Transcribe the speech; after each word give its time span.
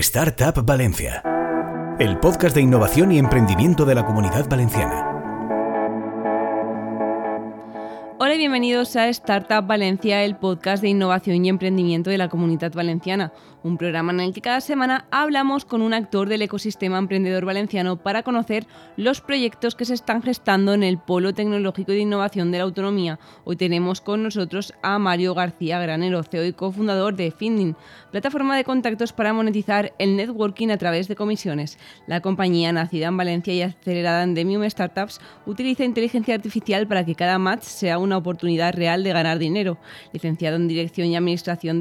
Startup 0.00 0.64
Valencia, 0.64 1.22
el 1.98 2.18
podcast 2.18 2.54
de 2.54 2.62
innovación 2.62 3.12
y 3.12 3.18
emprendimiento 3.18 3.84
de 3.84 3.94
la 3.94 4.06
comunidad 4.06 4.48
valenciana. 4.48 5.10
Hola 8.18 8.34
y 8.34 8.38
bienvenidos 8.38 8.96
a 8.96 9.08
Startup 9.08 9.66
Valencia, 9.66 10.24
el 10.24 10.36
podcast 10.36 10.80
de 10.80 10.88
innovación 10.88 11.44
y 11.44 11.50
emprendimiento 11.50 12.08
de 12.08 12.16
la 12.16 12.30
comunidad 12.30 12.72
valenciana 12.72 13.34
un 13.62 13.78
programa 13.78 14.12
en 14.12 14.20
el 14.20 14.32
que 14.32 14.40
cada 14.40 14.60
semana 14.60 15.06
hablamos 15.10 15.64
con 15.64 15.82
un 15.82 15.94
actor 15.94 16.28
del 16.28 16.42
ecosistema 16.42 16.98
emprendedor 16.98 17.44
valenciano 17.44 17.96
para 17.96 18.22
conocer 18.22 18.66
los 18.96 19.20
proyectos 19.20 19.74
que 19.74 19.84
se 19.84 19.94
están 19.94 20.22
gestando 20.22 20.74
en 20.74 20.82
el 20.82 20.98
Polo 20.98 21.32
Tecnológico 21.32 21.92
de 21.92 22.00
Innovación 22.00 22.50
de 22.50 22.58
la 22.58 22.64
Autonomía. 22.64 23.18
Hoy 23.44 23.56
tenemos 23.56 24.00
con 24.00 24.22
nosotros 24.22 24.74
a 24.82 24.98
Mario 24.98 25.34
García 25.34 25.78
Granero, 25.80 26.22
CEO 26.22 26.44
y 26.44 26.52
cofundador 26.52 27.14
de 27.14 27.30
Finding, 27.30 27.76
plataforma 28.10 28.56
de 28.56 28.64
contactos 28.64 29.12
para 29.12 29.32
monetizar 29.32 29.92
el 29.98 30.16
networking 30.16 30.70
a 30.70 30.78
través 30.78 31.08
de 31.08 31.16
comisiones. 31.16 31.78
La 32.06 32.20
compañía, 32.20 32.72
nacida 32.72 33.08
en 33.08 33.16
Valencia 33.16 33.54
y 33.54 33.62
acelerada 33.62 34.22
en 34.24 34.34
Demium 34.34 34.68
Startups, 34.68 35.20
utiliza 35.46 35.84
inteligencia 35.84 36.34
artificial 36.34 36.86
para 36.86 37.04
que 37.04 37.14
cada 37.14 37.38
match 37.38 37.62
sea 37.62 37.98
una 37.98 38.16
oportunidad 38.16 38.74
real 38.74 39.04
de 39.04 39.12
ganar 39.12 39.38
dinero. 39.38 39.78
Licenciado 40.12 40.56
en 40.56 40.68
Dirección 40.68 41.08
y 41.08 41.16
Administración 41.16 41.80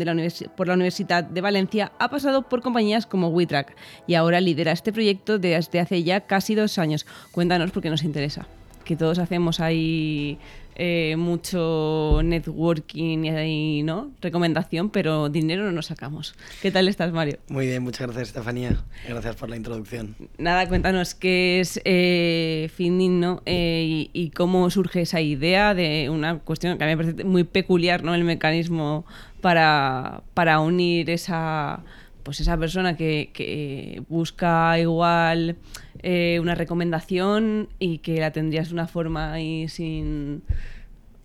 por 0.55 0.68
la 0.68 0.74
Universidad 0.74 1.24
de 1.24 1.41
Valencia, 1.41 1.71
ha 1.80 2.10
pasado 2.10 2.44
por 2.44 2.62
compañías 2.62 3.06
como 3.06 3.30
WeTrack 3.30 3.76
y 4.08 4.16
ahora 4.16 4.42
lidera 4.42 4.72
este 4.72 4.92
proyecto 4.92 5.40
desde 5.40 5.80
hace 5.80 6.04
ya 6.04 6.22
casi 6.22 6.56
dos 6.56 6.78
años. 6.78 7.06
Cuéntanos 7.32 7.72
porque 7.72 7.90
nos 7.90 8.04
interesa. 8.04 8.48
Que 8.84 8.96
todos 8.96 9.20
hacemos 9.20 9.60
ahí 9.60 10.40
eh, 10.76 11.16
mucho 11.18 12.22
networking 12.24 13.26
y 13.26 13.84
¿no? 13.84 14.12
recomendación, 14.22 14.90
pero 14.90 15.30
dinero 15.30 15.64
no 15.64 15.72
nos 15.72 15.88
sacamos. 15.88 16.36
¿Qué 16.62 16.72
tal 16.72 16.88
estás, 16.88 17.12
Mario? 17.12 17.40
Muy 17.50 17.68
bien, 17.68 17.84
muchas 17.84 18.08
gracias, 18.08 18.30
Estefanía. 18.30 18.84
Gracias 19.08 19.36
por 19.36 19.50
la 19.50 19.58
introducción. 19.58 20.16
Nada, 20.38 20.68
cuéntanos 20.68 21.16
qué 21.16 21.60
es 21.60 21.82
eh, 21.86 22.70
¿no? 22.80 23.41
Eh, 23.46 24.10
y, 24.12 24.30
cómo 24.32 24.70
surge 24.70 25.02
esa 25.02 25.22
idea 25.22 25.74
de 25.74 26.10
una 26.10 26.40
cuestión 26.40 26.78
que 26.78 26.84
a 26.84 26.88
mí 26.88 26.96
me 26.96 27.04
parece 27.04 27.24
muy 27.24 27.44
peculiar, 27.44 28.04
¿no? 28.04 28.16
El 28.16 28.24
mecanismo 28.24 29.06
para, 29.41 30.24
para 30.34 30.60
unir 30.60 31.10
esa 31.10 31.84
pues 32.24 32.40
esa 32.40 32.58
persona 32.58 32.96
que, 32.96 34.04
busca 34.10 34.80
igual 34.80 35.58
eh, 36.04 36.40
una 36.41 36.55
recomendación 36.55 37.70
y 37.80 38.00
que 38.00 38.20
la 38.20 38.32
tendrías 38.32 38.70
de 38.70 38.74
una 38.74 38.88
forma 38.88 39.34
ahí 39.34 39.68
sin 39.68 40.44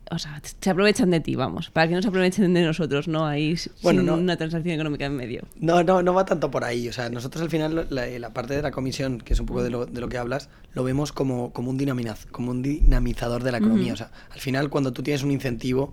o 0.08 0.18
sea, 0.20 0.40
se 0.60 0.70
aprovechan 0.70 1.10
de 1.10 1.18
ti, 1.18 1.34
vamos, 1.34 1.70
para 1.70 1.88
que 1.88 1.94
no 1.94 2.00
se 2.00 2.08
aprovechen 2.08 2.54
de 2.54 2.62
nosotros, 2.62 3.08
¿no? 3.08 3.26
Ahí 3.26 3.56
bueno, 3.82 4.02
sin 4.02 4.10
una 4.10 4.36
transacción 4.36 4.74
económica 4.74 5.06
en 5.06 5.16
medio. 5.16 5.42
No, 5.58 5.82
no, 5.82 6.00
no 6.00 6.14
va 6.14 6.24
tanto 6.24 6.48
por 6.48 6.62
ahí. 6.62 6.88
O 6.88 6.92
sea, 6.92 7.10
nosotros 7.10 7.42
al 7.42 7.50
final, 7.50 7.88
la, 7.90 8.30
parte 8.30 8.54
de 8.54 8.62
la 8.62 8.70
comisión, 8.70 9.18
que 9.18 9.32
es 9.32 9.40
un 9.40 9.46
poco 9.46 9.64
de 9.64 9.70
lo, 9.70 9.84
de 9.86 10.00
lo 10.00 10.08
que 10.08 10.16
hablas, 10.16 10.48
lo 10.74 10.84
vemos 10.84 11.10
como, 11.10 11.52
como, 11.52 11.70
un 11.70 11.76
dinamizador, 11.76 12.30
como 12.30 12.52
un 12.52 12.62
dinamizador 12.62 13.42
de 13.42 13.50
la 13.50 13.58
economía. 13.58 13.94
O 13.94 13.96
sea, 13.96 14.12
al 14.30 14.38
final, 14.38 14.70
cuando 14.70 14.92
tú 14.92 15.02
tienes 15.02 15.24
un 15.24 15.32
incentivo 15.32 15.92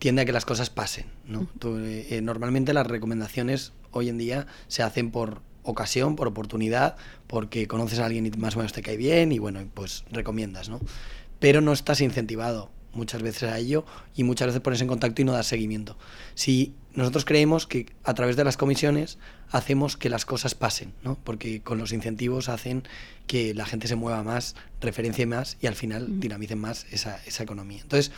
tiende 0.00 0.22
a 0.22 0.24
que 0.24 0.32
las 0.32 0.46
cosas 0.46 0.70
pasen. 0.70 1.06
¿no? 1.26 1.46
Eh, 1.62 2.06
eh, 2.10 2.20
normalmente 2.22 2.72
las 2.72 2.86
recomendaciones 2.86 3.72
hoy 3.92 4.08
en 4.08 4.18
día 4.18 4.46
se 4.68 4.82
hacen 4.82 5.10
por 5.10 5.42
ocasión, 5.62 6.16
por 6.16 6.28
oportunidad, 6.28 6.96
porque 7.26 7.66
conoces 7.66 7.98
a 7.98 8.06
alguien 8.06 8.26
y 8.26 8.30
más 8.30 8.54
o 8.54 8.58
menos 8.58 8.72
te 8.72 8.82
cae 8.82 8.96
bien 8.96 9.32
y 9.32 9.38
bueno, 9.38 9.60
pues 9.74 10.04
recomiendas, 10.10 10.68
¿no? 10.68 10.80
Pero 11.38 11.60
no 11.60 11.72
estás 11.72 12.00
incentivado 12.00 12.70
muchas 12.92 13.22
veces 13.22 13.44
a 13.44 13.58
ello 13.58 13.84
y 14.14 14.24
muchas 14.24 14.48
veces 14.48 14.60
pones 14.60 14.80
en 14.80 14.88
contacto 14.88 15.22
y 15.22 15.24
no 15.24 15.32
das 15.32 15.46
seguimiento. 15.46 15.96
Si 16.34 16.74
nosotros 16.94 17.24
creemos 17.24 17.66
que 17.66 17.86
a 18.04 18.14
través 18.14 18.36
de 18.36 18.44
las 18.44 18.56
comisiones 18.56 19.18
hacemos 19.50 19.96
que 19.96 20.10
las 20.10 20.24
cosas 20.24 20.54
pasen, 20.54 20.92
¿no? 21.02 21.16
porque 21.22 21.62
con 21.62 21.78
los 21.78 21.92
incentivos 21.92 22.48
hacen 22.48 22.82
que 23.26 23.54
la 23.54 23.64
gente 23.64 23.86
se 23.86 23.96
mueva 23.96 24.22
más, 24.22 24.56
referencie 24.80 25.26
más 25.26 25.56
y 25.60 25.66
al 25.66 25.74
final 25.74 26.20
dinamicen 26.20 26.58
más 26.58 26.86
esa, 26.90 27.20
esa 27.26 27.42
economía. 27.42 27.80
Entonces, 27.82 28.12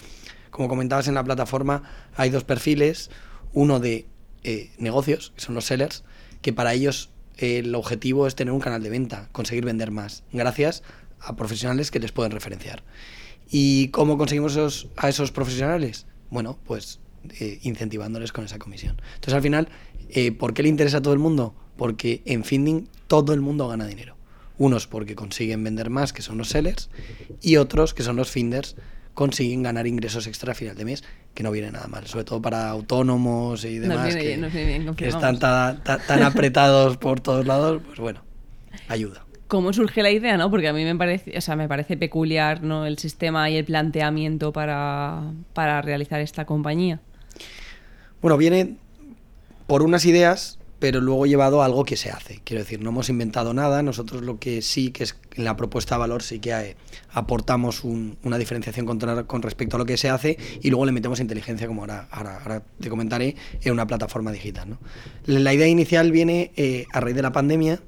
como 0.51 0.69
comentabas 0.69 1.09
en 1.09 1.15
la 1.15 1.25
plataforma, 1.25 1.83
hay 2.17 2.31
dos 2.31 2.45
perfiles, 2.45 3.11
uno 3.53 3.81
de 3.81 4.07
eh, 4.45 4.71
negocios, 4.79 5.33
que 5.37 5.41
son 5.43 5.55
los 5.55 5.65
sellers, 5.67 6.05
que 6.41 6.53
para 6.53 6.75
ellos 6.75 7.11
eh, 7.37 7.59
el 7.59 7.75
objetivo 7.75 8.27
es 8.27 8.35
tener 8.35 8.53
un 8.53 8.61
canal 8.61 8.83
de 8.83 8.91
venta, 8.91 9.29
conseguir 9.33 9.65
vender 9.65 9.91
más, 9.91 10.25
gracias 10.33 10.83
a 11.21 11.37
profesionales 11.37 11.91
que 11.91 12.01
les 12.01 12.13
pueden 12.13 12.33
referenciar. 12.33 12.83
¿Y 13.51 13.89
cómo 13.89 14.19
conseguimos 14.19 14.89
a 14.97 15.09
esos 15.09 15.31
profesionales? 15.31 16.07
Bueno, 16.31 16.59
pues 16.65 17.01
eh, 17.39 17.59
incentivándoles 17.63 18.33
con 18.33 18.45
esa 18.45 18.59
comisión. 18.59 19.01
Entonces, 19.15 19.35
al 19.35 19.43
final, 19.43 19.69
¿por 20.39 20.55
qué 20.55 20.63
le 20.63 20.69
interesa 20.69 20.99
a 20.99 21.03
todo 21.03 21.13
el 21.15 21.21
mundo? 21.21 21.55
Porque 21.77 22.23
en 22.25 22.45
Finding 22.45 22.89
todo 23.07 23.35
el 23.35 23.41
mundo 23.41 23.69
gana 23.69 23.87
dinero. 23.87 24.17
Unos 24.59 24.87
porque 24.87 25.15
consiguen 25.15 25.63
vender 25.65 25.91
más, 25.91 26.13
que 26.13 26.23
son 26.23 26.39
los 26.39 26.49
sellers, 26.49 26.91
y 27.41 27.57
otros 27.57 27.95
que 27.95 28.03
son 28.03 28.17
los 28.17 28.31
finders, 28.31 28.77
consiguen 29.15 29.63
ganar 29.63 29.87
ingresos 29.87 30.27
extra 30.27 30.53
a 30.53 30.55
final 30.55 30.77
de 30.77 30.85
mes, 30.85 31.05
que 31.35 31.43
no 31.43 31.51
viene 31.51 31.71
nada 31.71 31.87
mal, 31.89 32.07
sobre 32.07 32.25
todo 32.25 32.41
para 32.41 32.69
autónomos 32.69 33.65
y 33.65 33.79
demás 33.79 34.15
que, 34.15 35.09
están 35.09 35.39
tan, 35.39 36.23
apretados 36.23 36.97
por 36.97 37.21
todos 37.21 37.47
lados, 37.47 37.83
pues 37.87 37.99
bueno, 37.99 38.23
ayuda. 38.89 39.25
¿Cómo 39.49 39.73
surge 39.75 40.03
la 40.03 40.11
idea, 40.11 40.39
no? 40.39 40.51
Porque 40.51 40.69
a 40.69 40.73
mí 40.73 40.83
me 40.83 40.97
parece, 40.97 41.37
o 41.37 41.41
sea, 41.43 41.57
me 41.57 41.69
parece 41.69 41.99
peculiar, 41.99 42.63
¿no? 42.63 42.87
El 42.87 42.97
sistema 42.97 43.51
y 43.51 43.57
el 43.57 43.67
planteamiento 43.67 44.51
para, 44.51 45.21
para 45.53 45.83
realizar 45.83 46.21
esta 46.21 46.47
compañía. 46.47 47.01
Bueno, 48.23 48.39
viene 48.39 48.77
por 49.67 49.83
unas 49.83 50.07
ideas 50.07 50.59
pero 50.83 51.01
luego 51.01 51.27
llevado 51.27 51.63
a 51.63 51.67
algo 51.67 51.85
que 51.85 51.97
se 51.97 52.11
hace. 52.11 52.41
Quiero 52.43 52.65
decir, 52.65 52.81
no 52.81 52.91
hemos 52.91 53.09
inventado 53.09 53.55
nada, 53.55 53.85
nosotros 53.85 54.23
lo 54.23 54.41
que 54.41 54.63
sí, 54.63 54.91
que 54.91 55.05
es 55.05 55.15
en 55.37 55.45
la 55.45 55.57
propuesta 55.57 55.95
de 55.95 56.01
valor, 56.01 56.25
sí 56.25 56.41
que 56.41 56.53
hay, 56.53 56.75
aportamos 57.13 57.85
una 57.85 58.37
diferenciación 58.37 58.85
con, 58.85 59.43
respecto 59.43 59.77
a 59.77 59.79
lo 59.79 59.87
que 59.87 59.97
se 59.97 60.11
hace 60.11 60.37
y 60.61 60.71
luego 60.71 60.85
le 60.85 60.91
metemos 60.91 61.21
inteligencia, 61.21 61.69
como 61.69 61.83
ahora, 61.83 62.09
ahora, 62.11 62.65
te 62.81 62.91
comentaré, 62.91 63.37
en 63.61 63.73
una 63.73 63.87
plataforma 63.87 64.33
digital. 64.33 64.71
¿no? 64.71 64.79
La 65.25 65.55
idea 65.55 65.69
inicial 65.69 66.11
viene 66.11 66.51
eh, 66.57 66.87
a 66.93 66.99
raíz 66.99 67.15
de 67.15 67.23
la 67.23 67.31
pandemia, 67.31 67.79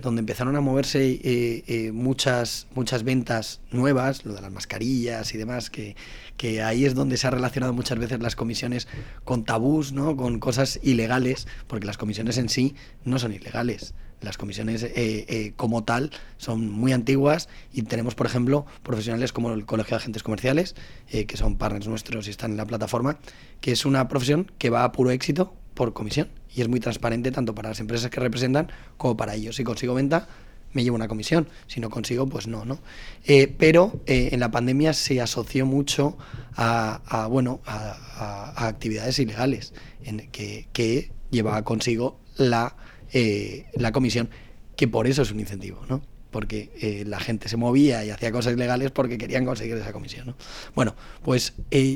donde 0.00 0.20
empezaron 0.20 0.56
a 0.56 0.60
moverse 0.60 1.20
eh, 1.22 1.64
eh, 1.66 1.92
muchas, 1.92 2.66
muchas 2.74 3.02
ventas 3.02 3.60
nuevas, 3.70 4.24
lo 4.24 4.34
de 4.34 4.42
las 4.42 4.52
mascarillas 4.52 5.34
y 5.34 5.38
demás, 5.38 5.70
que, 5.70 5.96
que, 6.36 6.62
ahí 6.62 6.84
es 6.84 6.94
donde 6.94 7.16
se 7.16 7.26
ha 7.26 7.30
relacionado 7.30 7.72
muchas 7.72 7.98
veces 7.98 8.20
las 8.20 8.36
comisiones 8.36 8.88
con 9.24 9.44
tabús, 9.44 9.92
¿no? 9.92 10.16
con 10.16 10.38
cosas 10.38 10.78
ilegales, 10.82 11.46
porque 11.66 11.86
las 11.86 11.96
comisiones 11.96 12.38
en 12.38 12.48
sí 12.48 12.74
no 13.04 13.18
son 13.18 13.32
ilegales. 13.32 13.94
Las 14.20 14.38
comisiones 14.38 14.82
eh, 14.82 15.52
como 15.56 15.84
tal 15.84 16.10
son 16.38 16.70
muy 16.70 16.92
antiguas 16.92 17.48
y 17.74 17.82
tenemos, 17.82 18.14
por 18.14 18.26
ejemplo, 18.26 18.64
profesionales 18.82 19.32
como 19.32 19.52
el 19.52 19.66
Colegio 19.66 19.90
de 19.90 19.96
Agentes 19.96 20.22
Comerciales, 20.22 20.76
que 21.10 21.36
son 21.36 21.58
partners 21.58 21.88
nuestros 21.88 22.26
y 22.26 22.30
están 22.30 22.52
en 22.52 22.56
la 22.56 22.64
plataforma, 22.64 23.18
que 23.60 23.72
es 23.72 23.84
una 23.84 24.08
profesión 24.08 24.50
que 24.56 24.70
va 24.70 24.84
a 24.84 24.92
puro 24.92 25.10
éxito 25.10 25.54
por 25.74 25.92
comisión 25.92 26.30
y 26.54 26.60
es 26.62 26.68
muy 26.68 26.80
transparente 26.80 27.30
tanto 27.30 27.54
para 27.54 27.70
las 27.70 27.80
empresas 27.80 28.10
que 28.10 28.20
representan 28.20 28.70
como 28.96 29.16
para 29.16 29.34
ellos. 29.34 29.56
Si 29.56 29.64
consigo 29.64 29.94
venta, 29.94 30.28
me 30.74 30.84
llevo 30.84 30.96
una 30.96 31.08
comisión. 31.08 31.48
Si 31.66 31.80
no 31.80 31.88
consigo, 31.88 32.26
pues 32.26 32.46
no, 32.46 32.64
¿no? 32.64 32.78
Eh, 33.24 33.52
pero 33.56 34.00
eh, 34.06 34.30
en 34.32 34.40
la 34.40 34.50
pandemia 34.50 34.92
se 34.92 35.20
asoció 35.20 35.64
mucho 35.64 36.18
a, 36.56 37.28
bueno, 37.30 37.60
a, 37.64 38.66
actividades 38.68 39.18
ilegales 39.18 39.72
en 40.04 40.28
que, 40.30 40.68
que 40.72 41.10
llevaba 41.30 41.62
consigo 41.64 42.20
la, 42.36 42.76
eh, 43.12 43.66
la 43.74 43.92
comisión, 43.92 44.28
que 44.76 44.86
por 44.86 45.06
eso 45.06 45.22
es 45.22 45.30
un 45.30 45.40
incentivo, 45.40 45.80
¿no? 45.88 46.02
porque 46.30 47.04
la 47.06 47.20
gente 47.20 47.48
se 47.48 47.56
movía 47.56 48.04
y 48.04 48.10
hacía 48.10 48.32
cosas 48.32 48.54
ilegales 48.54 48.90
porque 48.90 49.18
querían 49.18 49.44
conseguir 49.44 49.76
esa 49.76 49.92
comisión. 49.92 50.26
¿no? 50.26 50.36
Bueno, 50.74 50.96
pues 51.22 51.52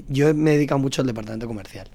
yo 0.07 0.33
me 0.33 0.53
he 0.53 0.55
dedicado 0.55 0.79
mucho 0.79 1.03
al 1.03 1.09
departamento 1.09 1.49
comercial. 1.49 1.91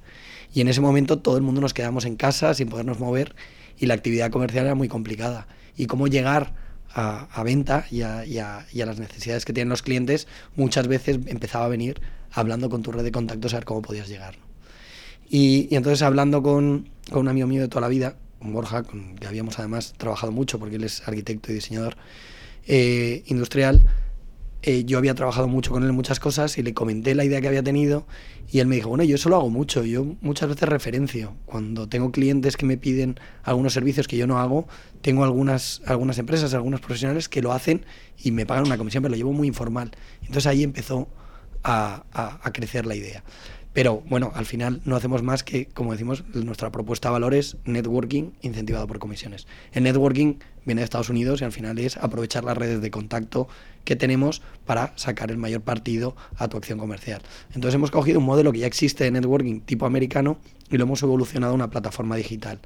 Y 0.54 0.62
en 0.62 0.68
ese 0.68 0.82
momento 0.82 1.20
todo 1.20 1.38
el 1.38 1.44
mundo 1.44 1.62
nos 1.62 1.74
quedamos 1.74 2.06
en 2.06 2.16
casa 2.16 2.54
sin 2.54 2.70
podernos 2.70 3.00
mover 3.00 3.36
y 3.80 3.88
la 3.88 3.96
actividad 3.96 4.32
comercial 4.32 4.66
era 4.66 4.76
muy 4.76 4.88
complicada. 4.88 5.48
Y 5.76 5.88
cómo 5.88 6.08
llegar 6.08 6.54
a, 6.94 7.44
venta 7.44 7.86
y 7.90 8.02
a, 8.02 8.66
las 8.74 9.00
necesidades 9.00 9.46
que 9.46 9.54
tienen 9.54 9.70
los 9.70 9.82
clientes, 9.82 10.28
muchas 10.56 10.88
veces 10.88 11.20
empezaba 11.26 11.66
a 11.66 11.70
venir 11.70 12.00
hablando 12.32 12.70
con 12.70 12.84
tu 12.84 12.92
red 12.92 13.04
de 13.04 13.12
contactos 13.12 13.54
a 13.54 13.58
ver 13.58 13.66
cómo 13.66 13.82
podías 13.82 14.08
llegar. 14.08 14.36
Y, 15.30 15.74
entonces 15.76 16.04
hablando 16.04 16.44
con, 16.44 16.90
un 17.12 17.28
amigo 17.28 17.48
mío 17.48 17.62
de 17.62 17.68
toda 17.68 17.82
la 17.82 17.88
vida, 17.88 18.16
con 18.40 18.54
Borja, 18.54 18.84
con 18.84 19.16
que 19.16 19.26
habíamos 19.26 19.58
además 19.58 19.94
trabajado 19.98 20.32
mucho 20.32 20.60
porque 20.60 20.76
él 20.76 20.84
es 20.84 21.08
arquitecto 21.08 21.52
y 21.52 21.56
diseñador 21.56 21.96
eh, 22.68 23.24
industrial, 23.26 23.86
eh, 24.66 24.86
yo 24.86 24.98
había 24.98 25.14
trabajado 25.14 25.50
mucho 25.50 25.72
con 25.72 25.84
él 25.84 25.90
en 25.90 25.96
muchas 25.96 26.22
cosas 26.22 26.58
y 26.58 26.64
le 26.64 26.74
comenté 26.74 27.16
la 27.16 27.26
idea 27.26 27.42
que 27.42 27.50
había 27.50 27.64
tenido 27.64 28.08
y 28.50 28.60
él 28.60 28.68
me 28.68 28.76
dijo, 28.76 28.88
bueno, 28.88 29.04
yo 29.04 29.16
eso 29.16 29.28
lo 29.28 29.36
hago 29.36 29.50
mucho, 29.50 29.84
yo 29.84 30.16
muchas 30.22 30.48
veces 30.48 30.70
referencio. 30.70 31.36
Cuando 31.46 31.90
tengo 31.90 32.14
clientes 32.14 32.56
que 32.56 32.66
me 32.66 32.78
piden 32.78 33.20
algunos 33.44 33.74
servicios 33.74 34.08
que 34.08 34.16
yo 34.16 34.26
no 34.26 34.40
hago, 34.40 34.66
tengo 35.02 35.26
algunas, 35.26 35.82
algunas 35.86 36.18
empresas, 36.18 36.54
algunos 36.54 36.80
profesionales 36.80 37.28
que 37.28 37.42
lo 37.42 37.52
hacen 37.52 37.86
y 38.18 38.32
me 38.32 38.46
pagan 38.46 38.66
una 38.66 38.78
comisión, 38.78 39.04
pero 39.04 39.12
lo 39.12 39.18
llevo 39.18 39.34
muy 39.34 39.50
informal. 39.50 39.92
Entonces 40.22 40.48
ahí 40.48 40.64
empezó 40.64 41.10
a, 41.64 42.06
a, 42.14 42.52
crecer 42.54 42.86
la 42.86 42.96
idea. 42.96 43.22
Pero 43.74 44.04
bueno, 44.08 44.32
al 44.36 44.46
final 44.46 44.82
no 44.86 44.96
hacemos 44.96 45.24
más 45.24 45.44
que, 45.44 45.66
como 45.66 45.92
decimos, 45.92 46.24
nuestra 46.34 46.72
propuesta 46.72 47.10
de 47.10 47.14
valor 47.14 47.34
es 47.34 47.58
networking 47.66 48.32
incentivado 48.42 48.86
por 48.86 49.00
comisiones. 49.00 49.48
El 49.72 49.84
networking 49.84 50.36
viene 50.64 50.82
de 50.82 50.86
Estados 50.86 51.10
Unidos 51.10 51.42
y 51.42 51.46
al 51.46 51.52
final 51.52 51.80
es 51.80 51.98
aprovechar 51.98 52.44
las 52.44 52.56
redes 52.56 52.82
de 52.82 52.92
contacto 52.92 53.48
que 53.84 53.96
tenemos 53.96 54.44
para 54.66 54.94
sacar 54.96 55.32
el 55.32 55.38
mayor 55.38 55.62
partido 55.62 56.16
a 56.38 56.48
tu 56.48 56.58
acción 56.58 56.78
comercial. 56.78 57.22
Entonces 57.48 57.74
hemos 57.74 57.90
cogido 57.90 58.20
un 58.20 58.26
modelo 58.26 58.52
que 58.52 58.60
ya 58.60 58.68
existe 58.68 59.04
de 59.06 59.12
networking 59.12 59.62
tipo 59.62 59.88
americano 59.88 60.38
y 60.70 60.78
lo 60.78 60.84
hemos 60.84 61.02
evolucionado 61.02 61.54
a 61.54 61.56
una 61.56 61.72
plataforma 61.72 62.16
digital. 62.16 62.60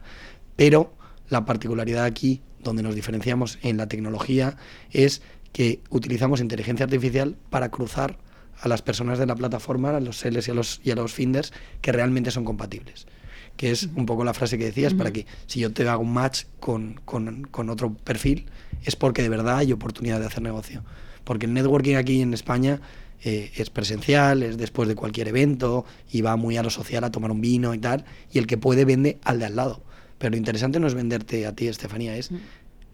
Pero 0.57 0.93
la 1.29 1.45
particularidad 1.45 2.03
aquí, 2.03 2.41
donde 2.61 2.83
nos 2.83 2.95
diferenciamos 2.95 3.59
en 3.61 3.77
la 3.77 3.87
tecnología, 3.87 4.57
es 4.91 5.21
que 5.53 5.79
utilizamos 5.89 6.41
inteligencia 6.41 6.83
artificial 6.83 7.37
para 7.49 7.69
cruzar 7.69 8.17
a 8.59 8.67
las 8.67 8.81
personas 8.81 9.19
de 9.19 9.25
la 9.25 9.35
plataforma, 9.35 9.95
a 9.95 9.99
los 9.99 10.17
sellers 10.17 10.47
y 10.47 10.51
a 10.51 10.53
los, 10.53 10.81
y 10.83 10.91
a 10.91 10.95
los 10.95 11.13
finders, 11.13 11.53
que 11.81 11.91
realmente 11.91 12.31
son 12.31 12.45
compatibles. 12.45 13.07
Que 13.55 13.71
es 13.71 13.89
un 13.95 14.05
poco 14.05 14.23
la 14.23 14.33
frase 14.33 14.57
que 14.57 14.65
decías, 14.65 14.93
para 14.93 15.11
que 15.11 15.25
si 15.47 15.59
yo 15.59 15.71
te 15.73 15.87
hago 15.87 16.03
un 16.03 16.13
match 16.13 16.43
con, 16.59 16.99
con, 17.05 17.43
con, 17.43 17.69
otro 17.69 17.93
perfil, 17.93 18.45
es 18.83 18.95
porque 18.95 19.23
de 19.23 19.29
verdad 19.29 19.57
hay 19.57 19.71
oportunidad 19.71 20.19
de 20.19 20.27
hacer 20.27 20.43
negocio. 20.43 20.83
Porque 21.23 21.47
el 21.47 21.53
networking 21.53 21.95
aquí 21.95 22.21
en 22.21 22.33
España 22.33 22.81
eh, 23.23 23.51
es 23.55 23.71
presencial, 23.71 24.43
es 24.43 24.57
después 24.57 24.87
de 24.87 24.95
cualquier 24.95 25.27
evento 25.27 25.85
y 26.11 26.21
va 26.21 26.35
muy 26.35 26.55
a 26.57 26.63
lo 26.63 26.69
social 26.69 27.03
a 27.03 27.11
tomar 27.11 27.31
un 27.31 27.41
vino 27.41 27.73
y 27.73 27.79
tal, 27.79 28.05
y 28.31 28.37
el 28.37 28.45
que 28.45 28.57
puede 28.57 28.85
vende 28.85 29.17
al 29.23 29.39
de 29.39 29.45
al 29.45 29.55
lado. 29.55 29.81
Pero 30.19 30.31
lo 30.31 30.37
interesante 30.37 30.79
no 30.79 30.87
es 30.87 30.93
venderte 30.93 31.45
a 31.45 31.55
ti, 31.55 31.67
Estefanía, 31.67 32.15
es 32.15 32.31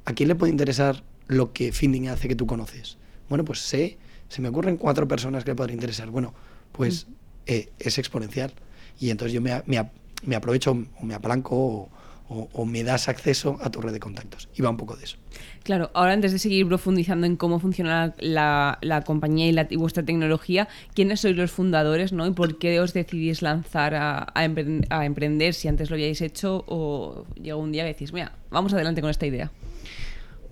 a 0.06 0.14
quién 0.14 0.30
le 0.30 0.36
puede 0.36 0.52
interesar 0.52 1.04
lo 1.28 1.54
que 1.54 1.72
Finding 1.72 2.10
hace 2.10 2.28
que 2.28 2.36
tú 2.36 2.46
conoces. 2.46 2.98
Bueno, 3.30 3.46
pues 3.46 3.60
sé 3.60 3.98
se 4.34 4.42
me 4.42 4.48
ocurren 4.48 4.78
cuatro 4.78 5.08
personas 5.08 5.44
que 5.44 5.52
le 5.52 5.56
podría 5.56 5.76
interesar. 5.76 6.10
Bueno, 6.10 6.34
pues 6.72 7.06
mm. 7.08 7.12
eh, 7.46 7.70
es 7.78 8.00
exponencial. 8.00 8.52
Y 9.00 9.12
entonces 9.12 9.32
yo 9.32 9.42
me, 9.42 9.62
me, 9.68 10.36
aprovecho 10.36 10.72
o 10.72 11.06
me 11.06 11.14
apalanco 11.14 11.88
o, 12.30 12.66
me 12.66 12.84
das 12.84 13.10
acceso 13.10 13.60
a 13.62 13.70
tu 13.70 13.80
red 13.80 13.94
de 13.94 14.00
contactos. 14.00 14.50
Y 14.56 14.64
va 14.64 14.72
un 14.72 14.78
poco 14.78 14.96
de 14.96 15.04
eso. 15.04 15.18
Claro, 15.62 15.92
ahora 15.94 16.14
antes 16.14 16.32
de 16.32 16.40
seguir 16.40 16.68
profundizando 16.68 17.28
en 17.28 17.36
cómo 17.36 17.60
funciona 17.60 18.16
la, 18.18 18.80
la 18.82 19.04
compañía 19.04 19.48
y, 19.48 19.52
la, 19.52 19.68
vuestra 19.78 20.02
tecnología, 20.02 20.68
¿quiénes 20.96 21.20
sois 21.20 21.38
los 21.38 21.52
fundadores 21.52 22.12
¿no? 22.12 22.26
y 22.26 22.32
por 22.32 22.58
qué 22.58 22.80
os 22.80 22.94
decidís 22.94 23.44
lanzar 23.44 23.94
a, 23.94 24.34
a, 24.34 25.06
emprender, 25.06 25.54
si 25.54 25.68
antes 25.68 25.92
lo 25.92 25.96
habíais 25.96 26.22
hecho 26.22 26.66
o 26.68 27.28
llegó 27.40 27.60
un 27.60 27.72
día 27.72 27.84
y 27.84 27.94
decís, 27.94 28.14
mira, 28.14 28.32
vamos 28.50 28.74
adelante 28.74 29.02
con 29.02 29.12
esta 29.12 29.28
idea? 29.28 29.52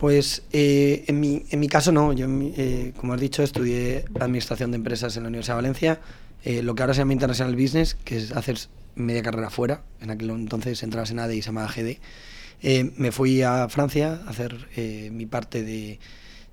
Pues 0.02 0.42
eh, 0.52 1.04
en, 1.06 1.20
mi, 1.20 1.44
en 1.52 1.60
mi 1.60 1.68
caso 1.68 1.92
no. 1.92 2.12
Yo, 2.12 2.26
eh, 2.28 2.92
como 2.98 3.14
has 3.14 3.22
dicho, 3.22 3.44
estudié 3.44 4.06
Administración 4.20 4.72
de 4.72 4.78
Empresas 4.78 5.16
en 5.16 5.22
la 5.22 5.30
Universidad 5.30 5.54
de 5.54 5.62
Valencia. 5.62 6.02
Eh, 6.44 6.64
lo 6.64 6.74
que 6.74 6.82
ahora 6.82 6.96
se 6.96 7.02
llama 7.02 7.14
International 7.14 7.56
Business, 7.56 7.94
que 8.04 8.18
es 8.18 8.32
hacer 8.32 8.58
media 8.96 9.22
carrera 9.22 9.52
fuera. 9.52 9.84
En 10.00 10.10
aquel 10.10 10.32
entonces 10.32 10.82
entrabas 10.82 11.12
en 11.12 11.20
ADE 11.20 11.36
y 11.36 11.44
se 11.44 11.50
llamaba 11.50 11.72
GD. 11.72 12.00
me 12.98 13.12
fui 13.12 13.44
a 13.44 13.70
Francia 13.70 14.20
a 14.26 14.32
hacer 14.32 14.70
mi 15.12 15.28
parte 15.28 15.62
de, 15.62 16.00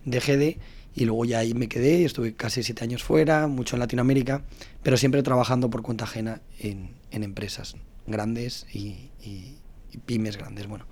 de 0.05 0.21
GD 0.21 0.61
y 0.95 1.07
luego 1.07 1.25
ya 1.25 1.39
ahí 1.39 1.55
me 1.55 1.69
quedé. 1.69 2.05
Estuve 2.05 2.35
casi 2.35 2.63
siete 2.63 2.85
años 2.85 3.03
fuera, 3.03 3.47
mucho 3.47 3.77
en 3.77 3.81
Latinoamérica, 3.81 4.43
pero 4.83 4.99
siempre 4.99 5.23
trabajando 5.23 5.71
por 5.71 5.81
cuenta 5.81 6.05
ajena 6.05 6.43
en, 6.61 6.91
en 7.11 7.23
empresas 7.23 7.77
grandes 8.07 8.67
y, 8.75 9.09
y, 9.25 9.57
pymes 10.05 10.37
grandes. 10.37 10.67
Bueno. 10.67 10.85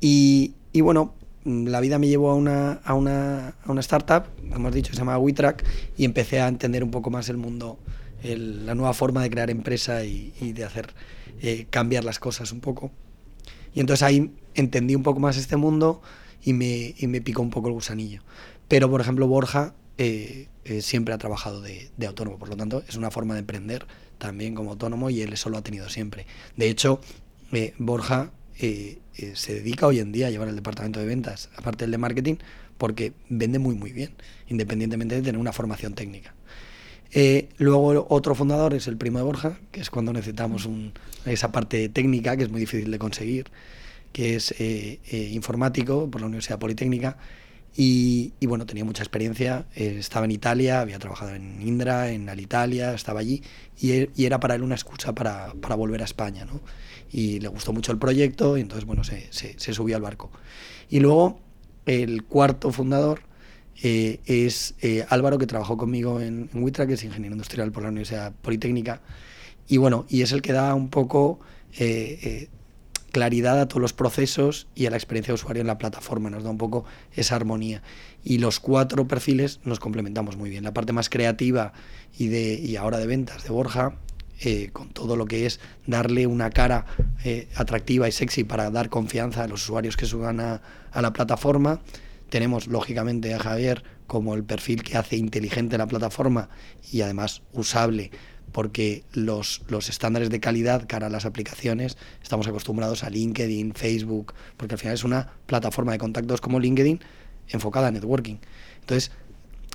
Y, 0.00 0.54
bueno, 0.80 1.14
la 1.48 1.80
vida 1.80 1.98
me 1.98 2.08
llevó 2.08 2.30
a 2.30 2.34
una, 2.34 2.74
a 2.84 2.94
una, 2.94 3.54
a 3.64 3.72
una 3.72 3.80
startup, 3.80 4.24
como 4.52 4.68
has 4.68 4.74
dicho, 4.74 4.92
se 4.92 4.98
llama 4.98 5.18
WeTrack, 5.18 5.64
y 5.96 6.04
empecé 6.04 6.40
a 6.40 6.48
entender 6.48 6.84
un 6.84 6.90
poco 6.90 7.10
más 7.10 7.28
el 7.28 7.36
mundo, 7.36 7.78
la 8.22 8.74
nueva 8.74 8.92
forma 8.94 9.22
de 9.22 9.30
crear 9.30 9.50
empresa 9.50 10.04
y, 10.04 10.32
de 10.52 10.64
hacer 10.64 10.92
eh, 11.40 11.66
cambiar 11.70 12.04
las 12.04 12.18
cosas 12.18 12.52
un 12.52 12.60
poco. 12.60 12.90
Y 13.74 13.80
entonces 13.80 14.02
ahí 14.02 14.32
entendí 14.54 14.94
un 14.94 15.02
poco 15.02 15.20
más 15.20 15.36
este 15.36 15.56
mundo 15.56 16.02
y 16.42 16.52
me, 16.52 16.94
y 16.98 17.06
me 17.06 17.20
picó 17.20 17.42
un 17.42 17.50
poco 17.50 17.68
el 17.68 17.74
gusanillo. 17.74 18.22
Pero, 18.66 18.90
por 18.90 19.00
ejemplo, 19.00 19.26
Borja 19.26 19.74
eh, 19.96 20.48
eh, 20.64 20.82
siempre 20.82 21.14
ha 21.14 21.18
trabajado 21.18 21.62
de, 21.62 21.90
autónomo, 22.06 22.38
por 22.38 22.48
lo 22.48 22.56
tanto, 22.56 22.82
es 22.88 22.96
una 22.96 23.10
forma 23.10 23.34
de 23.34 23.40
emprender 23.40 23.86
también 24.18 24.54
como 24.54 24.70
autónomo 24.70 25.10
y 25.10 25.22
él 25.22 25.32
eso 25.32 25.48
lo 25.48 25.58
ha 25.58 25.62
tenido 25.62 25.88
siempre. 25.88 26.26
De 26.56 26.68
hecho, 26.68 27.00
Borja 27.78 28.32
eh, 29.18 29.32
se 29.34 29.54
dedica 29.54 29.86
hoy 29.86 29.98
en 29.98 30.12
día 30.12 30.28
a 30.28 30.30
llevar 30.30 30.48
el 30.48 30.56
departamento 30.56 31.00
de 31.00 31.06
ventas, 31.06 31.50
aparte 31.56 31.84
del 31.84 31.90
de 31.90 31.98
marketing, 31.98 32.36
porque 32.78 33.12
vende 33.28 33.58
muy 33.58 33.74
muy 33.74 33.92
bien, 33.92 34.12
independientemente 34.48 35.16
de 35.16 35.22
tener 35.22 35.40
una 35.40 35.52
formación 35.52 35.94
técnica. 35.94 36.34
Eh, 37.12 37.48
luego 37.58 38.06
otro 38.10 38.34
fundador 38.34 38.74
es 38.74 38.86
el 38.86 38.96
primo 38.96 39.18
de 39.18 39.24
Borja, 39.24 39.58
que 39.72 39.80
es 39.80 39.90
cuando 39.90 40.12
necesitamos 40.12 40.68
esa 41.24 41.52
parte 41.52 41.88
técnica 41.88 42.36
que 42.36 42.44
es 42.44 42.50
muy 42.50 42.60
difícil 42.60 42.90
de 42.90 42.98
conseguir, 42.98 43.46
que 44.12 44.36
es 44.36 44.54
informático 45.10 46.10
por 46.10 46.20
la 46.20 46.26
Universidad 46.26 46.58
Politécnica. 46.58 47.16
Y, 47.76 48.32
bueno, 48.42 48.66
tenía 48.66 48.84
mucha 48.84 49.04
experiencia, 49.04 49.66
estaba 49.74 50.24
en 50.24 50.32
Italia, 50.32 50.80
había 50.80 50.98
trabajado 50.98 51.34
en 51.34 51.62
Indra, 51.62 52.10
en 52.10 52.28
Alitalia, 52.28 52.92
estaba 52.92 53.20
allí, 53.20 53.42
y, 53.78 54.08
y 54.20 54.26
era 54.26 54.40
para 54.40 54.56
él 54.56 54.62
una 54.62 54.74
excusa 54.74 55.14
para, 55.14 55.52
para 55.60 55.76
volver 55.76 56.02
a 56.02 56.04
España. 56.04 56.44
¿no? 56.44 56.60
y 57.10 57.40
le 57.40 57.48
gustó 57.48 57.72
mucho 57.72 57.92
el 57.92 57.98
proyecto 57.98 58.56
y 58.56 58.60
entonces, 58.60 58.84
bueno, 58.84 59.04
se, 59.04 59.28
se, 59.30 59.74
subió 59.74 59.96
al 59.96 60.02
barco. 60.02 60.30
Y 60.88 61.00
luego 61.00 61.40
el 61.86 62.24
cuarto 62.24 62.70
fundador 62.70 63.20
eh, 63.82 64.20
es 64.26 64.74
eh, 64.80 65.06
Álvaro, 65.08 65.38
que 65.38 65.46
trabajó 65.46 65.76
conmigo 65.76 66.20
en, 66.20 66.50
en 66.52 66.72
que 66.72 66.94
es 66.94 67.04
ingeniero 67.04 67.34
industrial 67.34 67.72
por 67.72 67.82
la 67.82 67.90
Universidad 67.90 68.32
Politécnica, 68.42 69.00
y 69.66 69.76
bueno, 69.76 70.06
y 70.08 70.22
es 70.22 70.32
el 70.32 70.42
que 70.42 70.52
da 70.52 70.74
un 70.74 70.88
poco 70.88 71.40
eh, 71.78 72.48
claridad 73.12 73.60
a 73.60 73.68
todos 73.68 73.82
los 73.82 73.92
procesos 73.92 74.66
y 74.74 74.86
a 74.86 74.90
la 74.90 74.96
experiencia 74.96 75.32
de 75.32 75.36
usuario 75.36 75.60
en 75.60 75.66
la 75.66 75.78
plataforma, 75.78 76.30
nos 76.30 76.44
da 76.44 76.50
un 76.50 76.58
poco 76.58 76.84
esa 77.12 77.36
armonía. 77.36 77.82
Y 78.24 78.38
los 78.38 78.60
cuatro 78.60 79.08
perfiles 79.08 79.60
nos 79.64 79.80
complementamos 79.80 80.36
muy 80.36 80.50
bien. 80.50 80.64
La 80.64 80.74
parte 80.74 80.92
más 80.92 81.08
creativa 81.08 81.72
y, 82.18 82.28
de, 82.28 82.54
y 82.54 82.76
ahora 82.76 82.98
de 82.98 83.06
ventas 83.06 83.44
de 83.44 83.50
Borja, 83.50 83.96
eh, 84.40 84.70
con 84.72 84.90
todo 84.90 85.16
lo 85.16 85.26
que 85.26 85.46
es 85.46 85.58
darle 85.86 86.28
una 86.28 86.50
cara 86.50 86.86
eh, 87.24 87.48
atractiva 87.56 88.06
y 88.06 88.12
sexy 88.12 88.44
para 88.44 88.70
dar 88.70 88.88
confianza 88.88 89.42
a 89.42 89.48
los 89.48 89.64
usuarios 89.64 89.96
que 89.96 90.06
suban 90.06 90.38
a, 90.38 90.62
la 90.94 91.12
plataforma. 91.12 91.80
Tenemos, 92.28 92.68
lógicamente, 92.68 93.34
a 93.34 93.40
Javier 93.40 93.82
como 94.06 94.34
el 94.34 94.44
perfil 94.44 94.84
que 94.84 94.96
hace 94.96 95.16
inteligente 95.16 95.76
la 95.76 95.88
plataforma 95.88 96.50
y 96.92 97.00
además 97.00 97.42
usable 97.52 98.12
porque 98.58 99.04
los, 99.12 99.62
los, 99.68 99.88
estándares 99.88 100.30
de 100.30 100.40
calidad 100.40 100.88
cara 100.88 101.06
a 101.06 101.10
las 101.10 101.26
aplicaciones 101.26 101.96
estamos 102.24 102.48
acostumbrados 102.48 103.04
a 103.04 103.08
LinkedIn, 103.08 103.72
Facebook, 103.72 104.34
porque 104.56 104.74
al 104.74 104.80
final 104.80 104.94
es 104.94 105.04
una 105.04 105.30
plataforma 105.46 105.92
de 105.92 105.98
contactos 105.98 106.40
como 106.40 106.58
LinkedIn 106.58 106.98
enfocada 107.50 107.86
a 107.86 107.90
networking. 107.92 108.38
Entonces, 108.80 109.12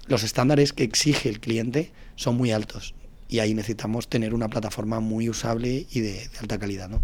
los 0.07 0.23
estándares 0.23 0.73
que 0.73 0.83
exige 0.83 1.29
el 1.29 1.39
cliente 1.39 1.93
son 2.17 2.35
muy 2.35 2.51
altos 2.51 2.93
y 3.29 3.39
ahí 3.39 3.53
necesitamos 3.53 4.09
tener 4.09 4.33
una 4.33 4.49
plataforma 4.49 4.99
muy 4.99 5.29
usable 5.29 5.87
y 5.89 6.01
de, 6.01 6.29
alta 6.41 6.59
calidad. 6.59 6.89
¿no? 6.89 7.01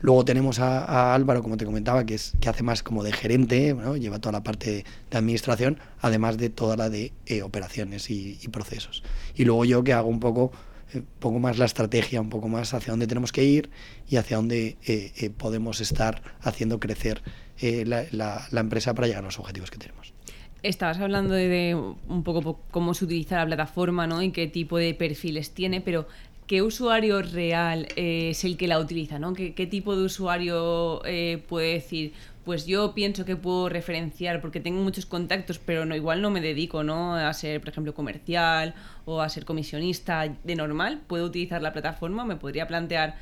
Luego 0.00 0.24
tenemos 0.24 0.60
a, 0.60 1.12
Álvaro, 1.12 1.42
como 1.42 1.56
te 1.56 1.64
comentaba, 1.64 2.04
que, 2.06 2.14
es, 2.14 2.34
que 2.40 2.48
hace 2.48 2.62
más 2.62 2.82
como 2.82 3.02
de 3.02 3.12
gerente, 3.12 3.76
lleva 3.98 4.20
toda 4.20 4.32
la 4.32 4.42
parte 4.42 4.84
de 5.10 5.18
administración, 5.18 5.80
además 6.00 6.38
de 6.38 6.50
toda 6.50 6.76
la 6.76 6.88
de 6.88 7.12
eh, 7.26 7.42
operaciones 7.42 8.10
y, 8.10 8.36
procesos. 8.52 9.02
Y 9.34 9.44
luego 9.44 9.64
yo 9.64 9.84
que 9.84 9.92
hago 9.92 10.08
un 10.08 10.20
poco, 10.20 10.52
eh, 10.94 11.02
poco 11.18 11.38
más 11.38 11.58
la 11.58 11.64
estrategia, 11.64 12.20
un 12.20 12.30
poco 12.30 12.48
más 12.48 12.74
hacia 12.74 12.92
dónde 12.92 13.06
tenemos 13.06 13.32
que 13.32 13.44
ir 13.44 13.70
y 14.08 14.16
hacia 14.16 14.36
dónde 14.36 14.76
eh, 14.86 15.30
podemos 15.36 15.80
estar 15.80 16.22
haciendo 16.40 16.80
crecer 16.80 17.22
la, 17.60 18.06
la 18.50 18.60
empresa 18.60 18.94
para 18.94 19.06
llegar 19.06 19.22
a 19.22 19.26
los 19.26 19.38
objetivos 19.38 19.70
que 19.70 19.76
tenemos. 19.76 20.14
Estabas 20.62 20.98
hablando 20.98 21.34
de, 21.34 21.74
un 21.74 22.22
poco 22.22 22.60
cómo 22.70 22.92
se 22.92 23.06
utiliza 23.06 23.36
la 23.36 23.46
plataforma 23.46 24.06
¿no? 24.06 24.22
y 24.22 24.30
qué 24.30 24.46
tipo 24.46 24.76
de 24.76 24.92
perfiles 24.92 25.52
tiene, 25.52 25.80
pero 25.80 26.06
¿qué 26.46 26.60
usuario 26.62 27.22
real 27.22 27.88
eh, 27.96 28.30
es 28.30 28.44
el 28.44 28.58
que 28.58 28.68
la 28.68 28.78
utiliza? 28.78 29.18
¿no? 29.18 29.32
¿Qué, 29.32 29.66
tipo 29.70 29.96
de 29.96 30.02
usuario 30.02 31.02
eh, 31.06 31.42
puede 31.48 31.74
decir? 31.74 32.12
Pues 32.44 32.66
yo 32.66 32.94
pienso 32.94 33.24
que 33.24 33.36
puedo 33.36 33.68
referenciar 33.68 34.40
porque 34.40 34.60
tengo 34.60 34.82
muchos 34.82 35.06
contactos, 35.06 35.58
pero 35.58 35.84
no 35.84 35.94
igual 35.94 36.22
no 36.22 36.30
me 36.30 36.40
dedico 36.40 36.82
¿no? 36.82 37.14
a 37.14 37.32
ser, 37.34 37.60
por 37.60 37.68
ejemplo, 37.68 37.94
comercial 37.94 38.74
o 39.04 39.20
a 39.20 39.28
ser 39.28 39.44
comisionista 39.44 40.26
de 40.42 40.56
normal. 40.56 41.02
Puedo 41.06 41.26
utilizar 41.26 41.60
la 41.60 41.72
plataforma, 41.72 42.24
me 42.24 42.36
podría 42.36 42.66
plantear 42.66 43.16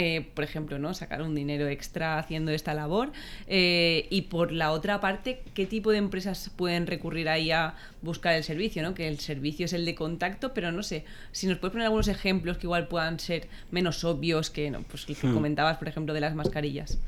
eh, 0.00 0.30
por 0.32 0.44
ejemplo, 0.44 0.78
¿no? 0.78 0.94
sacar 0.94 1.22
un 1.22 1.34
dinero 1.34 1.66
extra 1.66 2.20
haciendo 2.20 2.52
esta 2.52 2.72
labor. 2.72 3.10
Eh, 3.48 4.06
y 4.10 4.22
por 4.22 4.52
la 4.52 4.70
otra 4.70 5.00
parte, 5.00 5.42
¿qué 5.54 5.66
tipo 5.66 5.90
de 5.90 5.98
empresas 5.98 6.52
pueden 6.54 6.86
recurrir 6.86 7.28
ahí 7.28 7.50
a 7.50 7.74
buscar 8.00 8.34
el 8.34 8.44
servicio? 8.44 8.80
¿no? 8.84 8.94
Que 8.94 9.08
el 9.08 9.18
servicio 9.18 9.64
es 9.64 9.72
el 9.72 9.84
de 9.84 9.96
contacto, 9.96 10.54
pero 10.54 10.70
no 10.70 10.84
sé, 10.84 11.04
si 11.32 11.48
nos 11.48 11.58
puedes 11.58 11.72
poner 11.72 11.86
algunos 11.86 12.06
ejemplos 12.06 12.58
que 12.58 12.66
igual 12.66 12.86
puedan 12.86 13.18
ser 13.18 13.48
menos 13.72 14.04
obvios 14.04 14.50
que, 14.50 14.70
¿no? 14.70 14.82
pues, 14.82 15.04
que 15.04 15.14
hmm. 15.14 15.34
comentabas, 15.34 15.78
por 15.78 15.88
ejemplo, 15.88 16.14
de 16.14 16.20
las 16.20 16.36
mascarillas. 16.36 17.00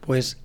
Pues, 0.00 0.40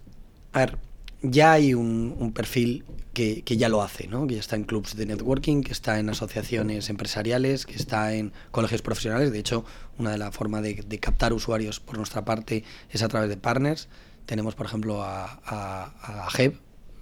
a 0.53 0.59
ver, 0.59 0.77
ya 1.21 1.53
hay 1.53 1.73
un, 1.73 2.31
perfil 2.33 2.85
que, 3.13 3.43
ya 3.45 3.67
lo 3.67 3.81
hace, 3.81 4.07
¿no? 4.07 4.25
que 4.27 4.35
ya 4.35 4.39
está 4.39 4.55
en 4.55 4.63
clubs 4.63 4.95
de 4.95 5.05
networking, 5.05 5.61
que 5.61 5.73
está 5.73 5.99
en 5.99 6.09
asociaciones 6.09 6.89
empresariales, 6.89 7.65
que 7.65 7.75
está 7.75 8.13
en 8.13 8.31
colegios 8.51 8.81
profesionales. 8.81 9.31
De 9.31 9.39
hecho, 9.39 9.65
una 9.97 10.11
de 10.11 10.17
las 10.17 10.33
formas 10.33 10.63
de, 10.63 10.99
captar 10.99 11.33
usuarios 11.33 11.79
por 11.79 11.97
nuestra 11.97 12.23
parte 12.23 12.63
es 12.89 13.03
a 13.03 13.09
través 13.09 13.29
de 13.29 13.37
partners. 13.37 13.89
Tenemos, 14.25 14.55
por 14.55 14.65
ejemplo, 14.65 15.03
a, 15.03 15.39
a, 15.45 16.27
HEB, 16.37 16.55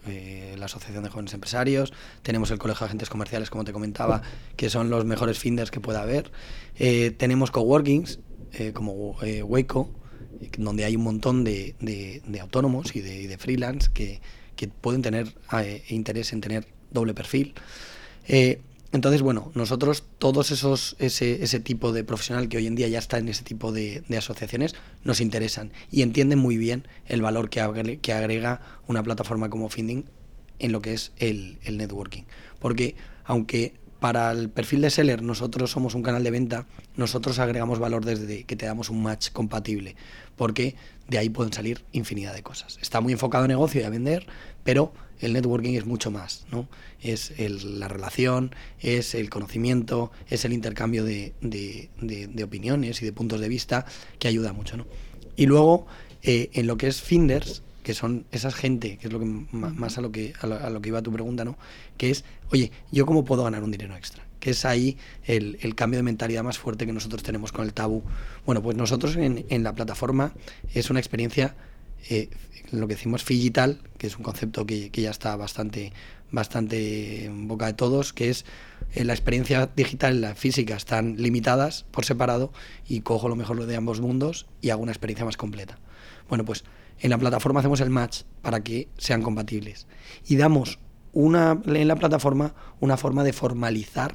eh, 0.08 0.56
la 0.58 0.66
Asociación 0.66 1.04
de 1.04 1.10
Jóvenes 1.10 1.34
Empresarios, 1.34 1.94
tenemos 2.24 2.50
el 2.52 2.58
Colegio 2.58 2.86
de 2.86 2.88
Agentes 2.88 3.10
Comerciales, 3.10 3.50
como 3.50 3.66
te 3.66 3.74
comentaba, 3.74 4.22
que 4.56 4.70
son 4.70 4.90
los 4.90 5.06
mejores 5.06 5.38
finders 5.38 5.70
que 5.70 5.82
pueda 5.82 6.02
haber. 6.02 6.32
Eh, 6.78 7.12
tenemos 7.12 7.52
coworkings, 7.52 8.20
eh, 8.54 8.72
como 8.74 9.18
Waco, 9.44 9.92
donde 10.58 10.86
hay 10.86 10.96
un 10.96 11.04
montón 11.04 11.44
de, 11.44 12.22
autónomos 12.40 12.96
y 12.96 13.02
de, 13.02 13.38
freelance 13.38 13.90
que, 13.94 14.20
pueden 14.82 15.02
tener 15.02 15.34
eh, 15.54 15.84
interés 15.90 16.34
en 16.34 16.42
tener 16.42 16.68
doble 16.92 17.14
perfil. 17.14 17.54
Eh, 18.28 18.60
entonces, 18.94 19.22
bueno, 19.22 19.52
nosotros 19.54 20.04
todos 20.18 20.52
esos, 20.52 20.96
ese, 21.00 21.44
ese, 21.44 21.60
tipo 21.60 21.92
de 21.92 22.04
profesional 22.04 22.48
que 22.48 22.58
hoy 22.58 22.68
en 22.68 22.76
día 22.76 22.88
ya 22.88 23.00
está 23.00 23.18
en 23.18 23.28
ese 23.28 23.44
tipo 23.44 23.72
de, 23.72 24.04
asociaciones 24.18 24.76
nos 25.04 25.20
interesan 25.20 25.72
y 25.92 26.02
entienden 26.02 26.40
muy 26.40 26.58
bien 26.58 26.88
el 27.06 27.22
valor 27.22 27.50
que, 27.50 28.00
que 28.02 28.14
agrega 28.14 28.62
una 28.88 29.04
plataforma 29.04 29.50
como 29.50 29.70
Finding 29.70 30.06
en 30.60 30.72
lo 30.72 30.82
que 30.82 30.94
es 30.94 31.12
el 31.18 31.60
networking. 31.70 32.24
Porque 32.60 32.96
aunque 33.26 33.76
para 34.00 34.32
el 34.32 34.50
perfil 34.50 34.82
de 34.82 34.90
seller 34.90 35.22
nosotros 35.22 35.72
somos 35.72 35.96
un 35.96 36.04
canal 36.04 36.24
de 36.24 36.32
venta, 36.32 36.66
nosotros 36.96 37.40
agregamos 37.40 37.80
valor 37.80 38.06
desde 38.06 38.44
que 38.44 38.56
te 38.56 38.66
damos 38.66 38.90
un 38.90 39.02
match 39.02 39.32
compatible, 39.32 39.96
porque 40.36 40.76
de 41.08 41.18
ahí 41.18 41.30
pueden 41.30 41.54
salir 41.54 41.84
infinidad 41.92 42.34
de 42.34 42.44
cosas. 42.44 42.78
Está 42.82 43.02
muy 43.02 43.14
enfocado 43.14 43.46
a 43.46 43.48
negocio 43.48 43.82
y 43.82 43.84
a 43.86 43.90
vender, 43.90 44.28
pero 44.64 44.94
el 45.20 45.34
networking 45.34 45.74
es 45.74 45.86
mucho 45.86 46.12
más, 46.12 46.46
¿no? 46.52 46.68
Es 47.02 47.34
la 47.40 47.88
relación, 47.88 48.54
es 48.80 49.16
el 49.16 49.30
conocimiento, 49.30 50.12
es 50.30 50.46
el 50.46 50.54
intercambio 50.54 51.04
de, 51.04 51.34
opiniones 52.44 53.02
y 53.02 53.06
de 53.06 53.14
puntos 53.14 53.40
de 53.40 53.50
vista 53.50 53.86
que 54.20 54.28
ayuda 54.28 54.54
mucho, 54.54 54.78
¿no? 54.78 54.86
Y 55.36 55.46
luego, 55.46 55.88
eh, 56.24 56.50
en 56.54 56.68
lo 56.68 56.78
que 56.78 56.88
es 56.88 57.02
Finders, 57.02 57.64
que 57.88 57.94
son 57.94 58.26
esas 58.34 58.54
gente, 58.54 58.98
que 58.98 59.08
es 59.08 59.14
lo 59.14 59.20
que 59.22 59.26
más 59.26 59.98
a 59.98 60.02
lo 60.02 60.12
que, 60.12 60.34
a 60.42 60.70
lo, 60.70 60.82
que 60.82 60.90
iba 60.90 61.02
tu 61.02 61.14
pregunta, 61.14 61.46
¿no? 61.46 61.58
Que 61.96 62.10
es, 62.10 62.26
oye, 62.52 62.74
¿yo 62.92 63.06
cómo 63.06 63.24
puedo 63.24 63.46
ganar 63.46 63.64
un 63.64 63.72
dinero 63.72 63.96
extra? 63.96 64.26
Que 64.42 64.50
es 64.50 64.66
ahí 64.66 64.98
el, 65.24 65.74
cambio 65.74 65.98
de 65.98 66.04
mentalidad 66.04 66.44
más 66.44 66.58
fuerte 66.58 66.86
que 66.86 66.92
nosotros 66.92 67.24
tenemos 67.24 67.54
con 67.54 67.64
el 67.64 67.72
tabú. 67.72 68.04
Bueno, 68.46 68.62
pues 68.62 68.76
nosotros 68.76 69.16
en, 69.16 69.46
en 69.48 69.64
la 69.64 69.74
plataforma 69.74 70.34
es 70.74 70.90
una 70.90 71.00
experiencia, 71.00 71.56
eh, 72.10 72.28
lo 72.74 72.90
que 72.90 72.96
decimos 72.96 73.26
digital, 73.26 73.80
que 73.98 74.08
es 74.08 74.18
un 74.18 74.24
concepto 74.24 74.66
que, 74.66 74.90
ya 74.92 75.10
está 75.10 75.38
bastante, 75.38 75.94
bastante 76.30 77.24
en 77.24 77.48
boca 77.48 77.68
de 77.68 77.74
todos, 77.74 78.12
que 78.12 78.30
es 78.30 78.44
eh, 78.96 79.06
la 79.06 79.14
experiencia 79.14 79.70
digital 79.78 80.18
y 80.18 80.20
la 80.20 80.36
física 80.36 80.76
están 80.76 81.16
limitadas 81.16 81.86
por 81.90 82.04
separado 82.04 82.52
y 82.86 83.00
cojo 83.00 83.30
lo 83.30 83.38
mejor 83.38 83.66
de 83.66 83.76
ambos 83.78 84.02
mundos 84.02 84.46
y 84.62 84.72
hago 84.72 84.84
una 84.84 84.92
experiencia 84.92 85.24
más 85.24 85.38
completa. 85.38 85.80
Bueno, 86.28 86.44
pues 86.44 86.66
en 87.00 87.10
la 87.10 87.18
plataforma 87.18 87.60
hacemos 87.60 87.82
el 87.82 87.90
match 87.90 88.24
para 88.42 88.64
que 88.64 88.90
sean 88.98 89.22
compatibles. 89.22 89.88
Y 90.28 90.38
damos 90.38 90.80
una, 91.14 91.62
en 91.66 91.88
la 91.88 91.96
plataforma 91.96 92.54
una 92.80 92.98
forma 92.98 93.24
de 93.24 93.34
formalizar 93.34 94.12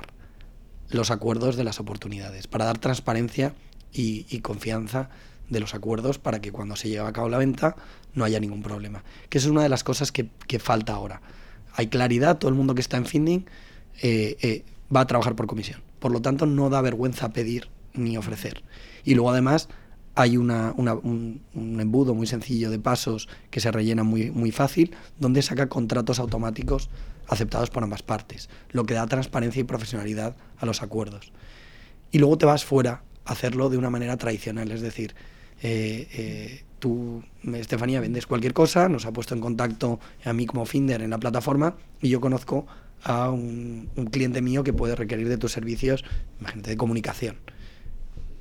los 0.88 1.10
acuerdos 1.10 1.56
de 1.56 1.64
las 1.64 1.80
oportunidades, 1.80 2.46
para 2.46 2.66
dar 2.66 2.78
transparencia 2.78 3.54
y, 3.92 4.40
confianza 4.40 5.10
de 5.48 5.60
los 5.60 5.74
acuerdos 5.74 6.18
para 6.18 6.40
que 6.40 6.52
cuando 6.52 6.76
se 6.76 6.88
lleve 6.88 7.06
a 7.06 7.12
cabo 7.12 7.28
la 7.28 7.38
venta 7.38 7.76
no 8.14 8.24
haya 8.24 8.40
ningún 8.40 8.62
problema. 8.62 9.04
Que 9.28 9.38
eso 9.38 9.48
es 9.48 9.52
una 9.52 9.62
de 9.62 9.68
las 9.68 9.84
cosas 9.84 10.12
que, 10.12 10.58
falta 10.58 10.92
ahora. 10.94 11.22
Hay 11.74 11.88
claridad, 11.88 12.38
todo 12.38 12.50
el 12.50 12.54
mundo 12.54 12.74
que 12.74 12.82
está 12.82 12.98
en 12.98 13.06
Finding 13.06 13.46
eh, 14.02 14.36
eh, 14.40 14.64
va 14.94 15.00
a 15.00 15.06
trabajar 15.06 15.34
por 15.34 15.46
comisión. 15.46 15.82
Por 15.98 16.12
lo 16.12 16.20
tanto, 16.20 16.46
no 16.46 16.68
da 16.68 16.80
vergüenza 16.82 17.32
pedir 17.32 17.68
ni 17.94 18.16
ofrecer. 18.16 18.62
Y 19.04 19.14
luego 19.14 19.30
además 19.30 19.68
hay 20.14 20.36
una, 20.36 20.72
un, 20.72 21.40
embudo 21.54 22.14
muy 22.14 22.26
sencillo 22.26 22.70
de 22.70 22.78
pasos 22.78 23.28
que 23.50 23.60
se 23.60 23.70
rellena 23.70 24.02
muy, 24.02 24.30
muy 24.30 24.50
fácil, 24.50 24.94
donde 25.18 25.42
saca 25.42 25.68
contratos 25.68 26.18
automáticos 26.18 26.90
aceptados 27.28 27.70
por 27.70 27.82
ambas 27.82 28.02
partes, 28.02 28.50
lo 28.72 28.84
que 28.84 28.94
da 28.94 29.06
transparencia 29.06 29.60
y 29.60 29.64
profesionalidad 29.64 30.36
a 30.58 30.66
los 30.66 30.82
acuerdos. 30.82 31.32
Y 32.10 32.18
luego 32.18 32.36
te 32.36 32.46
vas 32.46 32.64
fuera 32.64 33.02
a 33.24 33.32
hacerlo 33.32 33.70
de 33.70 33.78
una 33.78 33.88
manera 33.88 34.16
tradicional, 34.18 34.70
es 34.70 34.82
decir, 34.82 35.14
eh, 35.62 36.08
eh, 36.12 36.64
tú, 36.78 37.22
Estefanía, 37.44 38.00
vendes 38.00 38.26
cualquier 38.26 38.52
cosa, 38.52 38.88
nos 38.88 39.06
ha 39.06 39.12
puesto 39.12 39.34
en 39.34 39.40
contacto 39.40 39.98
a 40.24 40.32
mí 40.32 40.44
como 40.44 40.66
Finder 40.66 41.00
en 41.00 41.10
la 41.10 41.18
plataforma 41.18 41.76
y 42.02 42.10
yo 42.10 42.20
conozco 42.20 42.66
a 43.04 43.30
un, 43.30 43.88
un 43.96 44.06
cliente 44.06 44.42
mío 44.42 44.62
que 44.62 44.72
puede 44.72 44.94
requerir 44.94 45.28
de 45.28 45.38
tus 45.38 45.52
servicios, 45.52 46.04
imagínate, 46.38 46.70
de 46.70 46.76
comunicación 46.76 47.36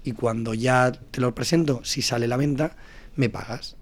y 0.03 0.13
cuando 0.13 0.53
ya 0.53 0.91
te 0.91 1.21
lo 1.21 1.33
presento, 1.35 1.81
si 1.83 2.01
sale 2.01 2.27
la 2.27 2.37
venta, 2.37 2.75
me 3.15 3.29
pagas. 3.29 3.75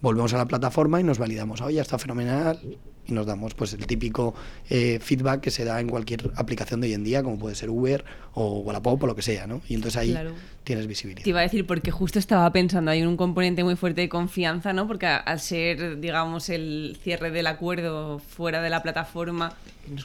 Volvemos 0.00 0.32
a 0.32 0.38
la 0.38 0.46
plataforma 0.46 1.00
y 1.00 1.04
nos 1.04 1.18
validamos. 1.18 1.60
Oye, 1.60 1.80
está 1.80 1.98
fenomenal. 1.98 2.58
Y 3.06 3.12
nos 3.12 3.26
damos 3.26 3.54
pues 3.54 3.72
el 3.72 3.86
típico 3.86 4.34
eh, 4.68 4.98
feedback 5.00 5.40
que 5.40 5.50
se 5.50 5.64
da 5.64 5.80
en 5.80 5.88
cualquier 5.88 6.30
aplicación 6.36 6.80
de 6.80 6.88
hoy 6.88 6.94
en 6.94 7.02
día, 7.02 7.22
como 7.22 7.38
puede 7.38 7.54
ser 7.54 7.70
Uber 7.70 8.04
o 8.34 8.60
Wallapop 8.60 9.02
o 9.02 9.06
lo 9.06 9.16
que 9.16 9.22
sea, 9.22 9.46
¿no? 9.46 9.62
Y 9.68 9.74
entonces 9.74 9.96
ahí 10.00 10.16
tienes 10.64 10.86
visibilidad. 10.86 11.24
Te 11.24 11.30
iba 11.30 11.40
a 11.40 11.42
decir, 11.42 11.66
porque 11.66 11.90
justo 11.90 12.18
estaba 12.18 12.50
pensando, 12.52 12.90
hay 12.90 13.02
un 13.02 13.16
componente 13.16 13.64
muy 13.64 13.74
fuerte 13.74 14.02
de 14.02 14.08
confianza, 14.08 14.72
¿no? 14.72 14.86
Porque 14.86 15.06
al 15.06 15.40
ser, 15.40 15.98
digamos, 15.98 16.50
el 16.50 16.98
cierre 17.02 17.30
del 17.30 17.46
acuerdo 17.46 18.20
fuera 18.20 18.62
de 18.62 18.70
la 18.70 18.82
plataforma, 18.82 19.54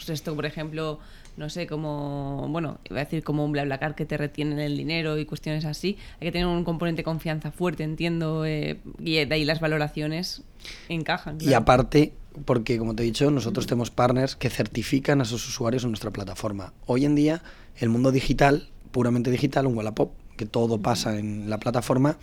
esto, 0.07 0.35
por 0.35 0.45
ejemplo, 0.45 0.99
no 1.37 1.49
sé, 1.49 1.67
como, 1.67 2.47
bueno, 2.49 2.79
iba 2.89 3.01
a 3.01 3.03
decir 3.03 3.23
como 3.23 3.43
un 3.43 3.51
BlaBlaCar 3.51 3.95
que 3.95 4.05
te 4.05 4.17
retienen 4.17 4.59
el 4.59 4.77
dinero 4.77 5.17
y 5.17 5.25
cuestiones 5.25 5.65
así. 5.65 5.97
Hay 6.19 6.27
que 6.27 6.31
tener 6.31 6.47
un 6.47 6.63
componente 6.63 7.01
de 7.01 7.03
confianza 7.03 7.51
fuerte, 7.51 7.83
entiendo, 7.83 8.45
eh, 8.45 8.79
y 8.99 9.23
de 9.25 9.35
ahí 9.35 9.43
las 9.43 9.59
valoraciones 9.59 10.43
encajan. 10.87 11.37
Y 11.41 11.53
aparte, 11.53 12.13
porque 12.45 12.77
como 12.77 12.95
te 12.95 13.03
he 13.03 13.05
dicho, 13.05 13.29
nosotros 13.31 13.67
tenemos 13.67 13.91
partners 13.91 14.35
que 14.35 14.49
certifican 14.49 15.21
a 15.21 15.25
sus 15.25 15.47
usuarios 15.47 15.83
en 15.83 15.91
nuestra 15.91 16.11
plataforma. 16.11 16.73
Hoy 16.85 17.05
en 17.05 17.15
día, 17.15 17.43
el 17.77 17.89
mundo 17.89 18.11
digital, 18.11 18.69
puramente 18.91 19.29
digital, 19.29 19.67
un 19.67 19.75
Wallapop, 19.75 20.11
que 20.37 20.45
todo 20.45 20.81
pasa 20.81 21.17
en 21.17 21.49
la 21.49 21.59
plataforma, 21.59 22.17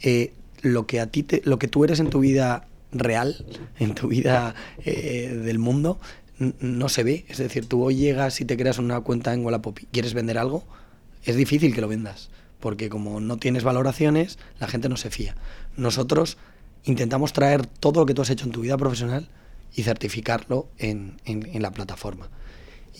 eh, 0.00 0.32
lo 0.60 0.86
que 0.86 1.00
a 1.00 1.06
ti 1.06 1.24
te, 1.24 1.42
lo 1.44 1.58
que 1.58 1.68
tú 1.68 1.84
eres 1.84 2.00
en 2.00 2.10
tu 2.10 2.20
vida 2.20 2.68
real, 2.92 3.44
en 3.78 3.94
tu 3.94 4.08
vida 4.08 4.54
eh, 4.84 5.40
del 5.44 5.58
mundo, 5.58 5.98
no 6.60 6.88
se 6.88 7.02
ve. 7.02 7.24
Es 7.28 7.38
decir, 7.38 7.66
tú 7.66 7.82
hoy 7.84 7.96
llegas 7.96 8.40
y 8.40 8.44
te 8.44 8.56
creas 8.56 8.78
una 8.78 9.00
cuenta 9.00 9.32
en 9.32 9.44
Wallapop 9.44 9.78
y 9.80 9.86
quieres 9.86 10.14
vender 10.14 10.38
algo, 10.38 10.64
es 11.24 11.36
difícil 11.36 11.74
que 11.74 11.80
lo 11.80 11.88
vendas, 11.88 12.30
porque 12.60 12.88
como 12.88 13.20
no 13.20 13.36
tienes 13.36 13.64
valoraciones, 13.64 14.38
la 14.58 14.66
gente 14.66 14.88
no 14.88 14.96
se 14.96 15.10
fía. 15.10 15.36
Nosotros 15.76 16.36
intentamos 16.84 17.32
traer 17.32 17.66
todo 17.66 18.00
lo 18.00 18.06
que 18.06 18.14
tú 18.14 18.22
has 18.22 18.30
hecho 18.30 18.44
en 18.44 18.52
tu 18.52 18.60
vida 18.60 18.76
profesional 18.76 19.28
y 19.74 19.84
certificarlo 19.84 20.68
en, 20.78 21.16
la 21.54 21.70
plataforma. 21.70 22.28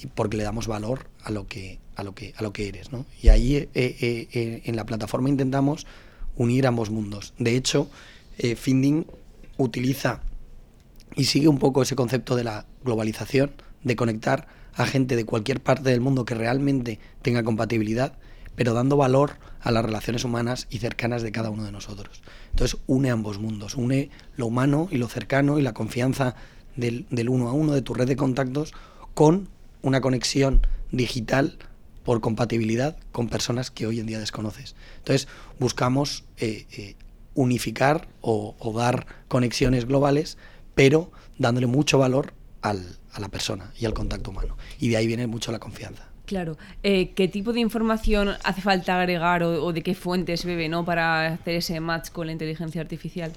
Y 0.01 0.07
porque 0.07 0.37
le 0.37 0.45
damos 0.45 0.67
valor 0.67 1.07
a 1.23 1.31
lo 1.31 1.47
que, 1.47 1.79
a 1.97 2.03
lo 2.03 2.15
que, 2.15 2.33
a 2.37 2.43
lo 2.43 2.53
que 2.53 2.69
eres. 2.69 2.93
¿no? 2.93 3.05
Y 3.21 3.29
ahí 3.29 3.57
eh, 3.57 3.69
eh, 3.75 4.29
eh, 4.33 4.63
en 4.65 4.77
la 4.77 4.87
plataforma 4.87 5.29
intentamos 5.29 5.87
unir 6.37 6.67
ambos 6.67 6.91
mundos. 6.91 7.35
De 7.39 7.57
hecho, 7.57 7.91
Finding 8.57 9.07
utiliza 9.59 10.23
y 11.17 11.25
sigue 11.25 11.49
un 11.49 11.59
poco 11.59 11.83
ese 11.83 11.97
concepto 11.97 12.37
de 12.37 12.45
la 12.45 12.67
globalización, 12.85 13.53
de 13.83 13.97
conectar 13.97 14.47
a 14.75 14.87
gente 14.87 15.17
de 15.17 15.25
cualquier 15.25 15.61
parte 15.63 15.91
del 15.91 16.01
mundo 16.01 16.25
que 16.25 16.35
realmente 16.35 16.99
tenga 17.21 17.43
compatibilidad, 17.43 18.19
pero 18.55 18.75
dando 18.75 18.97
valor 18.97 19.33
a 19.61 19.71
las 19.71 19.85
relaciones 19.85 20.25
humanas 20.25 20.67
y 20.71 20.79
cercanas 20.79 21.23
de 21.23 21.33
cada 21.33 21.51
uno 21.51 21.65
de 21.65 21.73
nosotros. 21.73 22.23
Entonces 22.51 22.79
une 22.87 23.11
ambos 23.11 23.39
mundos, 23.39 23.75
une 23.75 24.11
lo 24.37 24.47
humano 24.47 24.89
y 24.91 24.99
lo 24.99 25.09
cercano 25.09 25.59
y 25.59 25.63
la 25.63 25.75
confianza 25.75 26.35
del, 26.77 27.07
uno 27.29 27.49
a 27.49 27.53
uno 27.53 27.73
de 27.73 27.83
tu 27.83 27.95
red 27.95 28.09
de 28.09 28.17
contactos 28.17 28.73
con 29.15 29.49
una 29.83 30.01
conexión 30.01 30.67
digital 30.91 31.59
por 32.05 32.21
compatibilidad 32.21 32.97
con 33.13 33.29
personas 33.29 33.71
que 33.71 33.87
hoy 33.87 34.01
en 34.01 34.07
día 34.07 34.19
desconoces. 34.19 34.75
Entonces 34.99 35.29
buscamos 35.59 36.25
eh, 36.39 36.67
eh, 36.73 36.97
unificar 37.35 38.09
o 38.21 38.73
dar 38.77 39.07
conexiones 39.29 39.87
globales 39.87 40.37
pero 40.75 41.11
dándole 41.39 41.67
mucho 41.67 41.99
valor 41.99 42.33
al, 42.61 42.97
a 43.13 43.21
la 43.21 43.29
persona 43.29 43.73
y 43.79 43.87
al 43.87 43.95
contacto 43.95 44.31
humano. 44.31 44.57
Y 44.79 44.89
de 44.89 44.97
ahí 44.97 45.07
viene 45.07 45.27
mucho 45.27 45.53
la 45.53 45.59
confianza. 45.59 46.13
Claro. 46.27 46.57
Eh, 46.83 47.13
¿Qué 47.15 47.29
tipo 47.29 47.53
de 47.53 47.61
información 47.61 48.31
hace 48.45 48.61
falta 48.63 48.99
agregar 48.99 49.43
o, 49.43 49.73
de 49.73 49.83
qué 49.83 49.95
fuentes 49.95 50.45
bebe 50.45 50.69
¿no? 50.69 50.85
para 50.85 51.27
hacer 51.27 51.57
ese 51.57 51.79
match 51.81 52.11
con 52.11 52.27
la 52.27 52.33
inteligencia 52.33 52.81
artificial? 52.81 53.33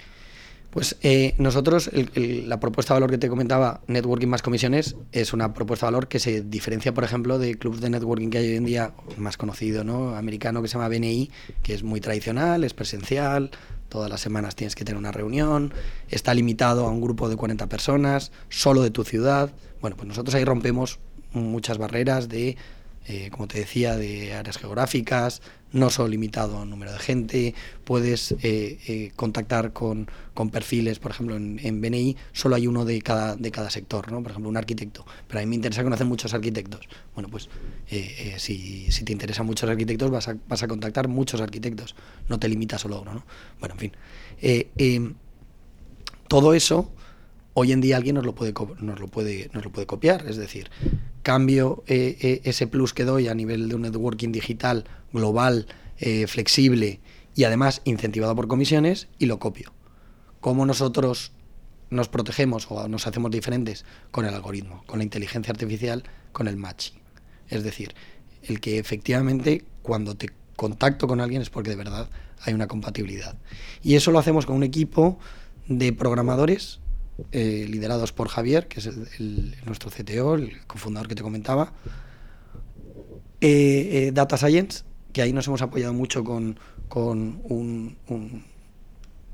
Pues 0.70 0.98
eh, 1.04 1.36
nosotros, 1.38 1.90
la 1.94 2.60
propuesta 2.60 2.94
de 2.94 3.00
valor 3.00 3.10
que 3.10 3.18
te 3.18 3.30
comentaba, 3.30 3.80
networking 3.88 4.28
más 4.28 4.42
comisiones, 4.42 4.98
es 5.14 5.32
una 5.32 5.54
propuesta 5.54 5.86
de 5.86 5.94
valor 5.94 6.10
que 6.10 6.20
se 6.20 6.42
diferencia, 6.42 6.94
por 6.94 7.06
ejemplo, 7.06 7.40
de 7.40 7.58
clubs 7.58 7.80
de 7.80 7.90
networking 7.90 8.30
que 8.30 8.40
hay 8.40 8.50
hoy 8.50 8.56
en 8.58 8.66
día, 8.66 8.94
más 9.16 9.38
conocido, 9.38 9.86
¿no? 9.86 10.16
Americano, 10.18 10.62
que 10.62 10.68
se 10.68 10.74
llama 10.74 10.90
BNI, 10.90 11.32
que 11.64 11.74
es 11.74 11.84
muy 11.84 12.02
tradicional, 12.02 12.66
es 12.66 12.74
presencial, 12.74 13.52
todas 13.96 14.10
las 14.10 14.20
semanas 14.20 14.56
tienes 14.56 14.76
que 14.76 14.84
tener 14.84 14.98
una 15.00 15.14
reunión, 15.14 15.74
está 16.10 16.34
limitado 16.34 16.86
a 16.86 16.92
un 16.92 17.00
grupo 17.00 17.30
de 17.30 17.38
40 17.38 17.68
personas, 17.68 18.34
solo 18.50 18.82
de 18.82 18.92
tu 18.92 19.06
ciudad. 19.06 19.54
Bueno, 19.80 19.96
pues 19.96 20.06
nosotros 20.06 20.36
ahí 20.36 20.44
rompemos 20.44 21.00
muchas 21.32 21.78
barreras 21.78 22.28
de 22.28 22.58
eh, 23.08 23.30
como 23.30 23.48
te 23.48 23.60
decía, 23.60 23.96
de 23.96 24.34
áreas 24.34 24.58
geográficas, 24.58 25.44
no 25.76 25.90
solo 25.90 26.08
limitado 26.10 26.60
a 26.60 26.66
número 26.66 26.92
de 26.92 27.00
gente, 27.00 27.54
puedes 27.84 28.32
eh, 28.42 28.80
eh, 28.88 29.12
contactar 29.16 29.74
con, 29.74 30.08
perfiles, 30.52 31.00
por 31.00 31.12
ejemplo, 31.12 31.36
en, 31.36 31.82
BNI 31.82 32.16
solo 32.34 32.56
hay 32.56 32.68
uno 32.68 32.86
de 32.86 33.02
cada, 33.02 33.36
de 33.36 33.52
cada 33.52 33.70
sector, 33.70 34.12
¿no? 34.12 34.22
por 34.22 34.32
ejemplo, 34.32 34.50
un 34.50 34.58
arquitecto, 34.58 35.06
pero 35.28 35.40
a 35.40 35.44
mí 35.44 35.48
me 35.48 35.56
interesa 35.56 35.84
conocer 35.84 36.08
muchos 36.08 36.34
arquitectos. 36.34 36.88
Bueno, 37.14 37.30
pues 37.30 37.50
si, 38.38 38.92
si, 38.92 39.04
te 39.04 39.12
interesan 39.12 39.46
muchos 39.46 39.70
arquitectos, 39.70 40.10
vas 40.10 40.28
a, 40.30 40.38
vas 40.48 40.64
a 40.64 40.68
contactar 40.68 41.08
muchos 41.08 41.42
arquitectos, 41.42 41.96
no 42.30 42.40
te 42.40 42.48
limitas 42.48 42.82
solo 42.82 42.96
a 42.96 43.02
uno. 43.02 43.14
¿no? 43.14 43.26
Bueno, 43.60 43.76
en 43.76 43.80
fin. 43.80 45.16
Todo 46.28 46.54
eso 46.54 46.92
hoy 47.56 47.72
en 47.72 47.82
día 47.82 47.98
alguien 47.98 48.16
nos 48.16 48.26
lo 48.26 48.36
puede, 48.36 48.54
nos 48.80 49.00
lo 49.00 49.08
puede, 49.08 49.50
nos 49.54 49.64
lo 49.64 49.72
puede 49.72 49.88
copiar. 49.88 50.28
Es 50.28 50.38
decir, 50.38 50.70
cambio 51.24 51.84
eh, 51.88 52.18
eh, 52.22 52.42
ese 52.44 52.68
plus 52.68 52.94
que 52.94 53.06
doy 53.06 53.28
a 53.28 53.34
nivel 53.34 53.70
de 53.70 53.76
un 53.76 53.82
networking 53.82 54.32
digital 54.32 54.86
global, 55.12 55.66
eh, 55.98 56.28
flexible 56.28 57.00
y 57.34 57.46
además 57.46 57.82
incentivado 57.86 58.36
por 58.36 58.48
comisiones 58.48 59.08
y 59.18 59.26
lo 59.26 59.40
copio. 59.40 59.74
¿Cómo 60.42 60.66
nosotros 60.66 61.32
nos 61.90 62.10
protegemos 62.10 62.68
o 62.70 62.88
nos 62.90 63.08
hacemos 63.08 63.32
diferentes 63.32 63.86
con 64.12 64.26
el 64.26 64.34
algoritmo, 64.34 64.84
con 64.86 65.00
la 65.00 65.06
inteligencia 65.06 65.52
artificial, 65.52 66.04
con 66.34 66.50
el 66.50 66.58
matching? 66.58 67.00
Es 67.48 67.64
decir, 67.64 67.96
el 68.44 68.60
que 68.60 68.80
efectivamente 68.80 69.64
cuando 69.82 70.16
te 70.16 70.30
contacto 70.58 71.08
con 71.08 71.22
alguien 71.22 71.42
es 71.42 71.50
porque 71.50 71.70
de 71.70 71.76
verdad 71.78 72.10
hay 72.42 72.54
una 72.54 72.68
compatibilidad. 72.68 73.38
Y 73.82 73.96
eso 73.96 74.12
lo 74.12 74.20
hacemos 74.20 74.46
con 74.46 74.58
un 74.58 74.64
equipo 74.64 75.20
de 75.68 75.94
programadores 75.94 76.80
eh, 77.32 77.66
liderados 77.70 78.12
por 78.12 78.28
Javier, 78.28 78.68
que 78.68 78.82
es 78.82 78.88
el, 78.88 79.56
nuestro 79.66 79.90
CTO, 79.90 80.36
el 80.36 80.66
cofundador 80.68 81.08
que 81.08 81.16
te 81.16 81.24
comentaba. 81.24 81.72
Eh, 83.40 84.08
eh, 84.08 84.12
Data 84.14 84.38
Science, 84.38 84.84
que 85.14 85.22
ahí 85.22 85.32
nos 85.32 85.48
hemos 85.48 85.62
apoyado 85.62 85.94
mucho 85.94 86.26
con, 86.26 86.60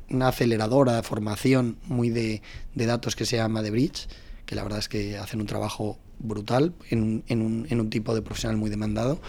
una 0.10 0.28
aceleradora 0.28 0.96
de 0.96 1.02
formación 1.02 1.78
muy 1.88 2.10
de, 2.12 2.44
datos 2.76 3.16
que 3.16 3.26
se 3.26 3.38
llama 3.38 3.64
The 3.64 3.72
Bridge, 3.72 4.08
que 4.46 4.54
la 4.54 4.62
verdad 4.62 4.78
es 4.78 4.88
que 4.88 5.18
hacen 5.18 5.42
un 5.42 5.48
trabajo 5.48 5.98
brutal 6.20 6.76
en, 6.92 7.24
un, 7.30 7.90
tipo 7.90 8.14
de 8.14 8.22
profesional 8.22 8.58
muy 8.58 8.70
demandado, 8.70 9.20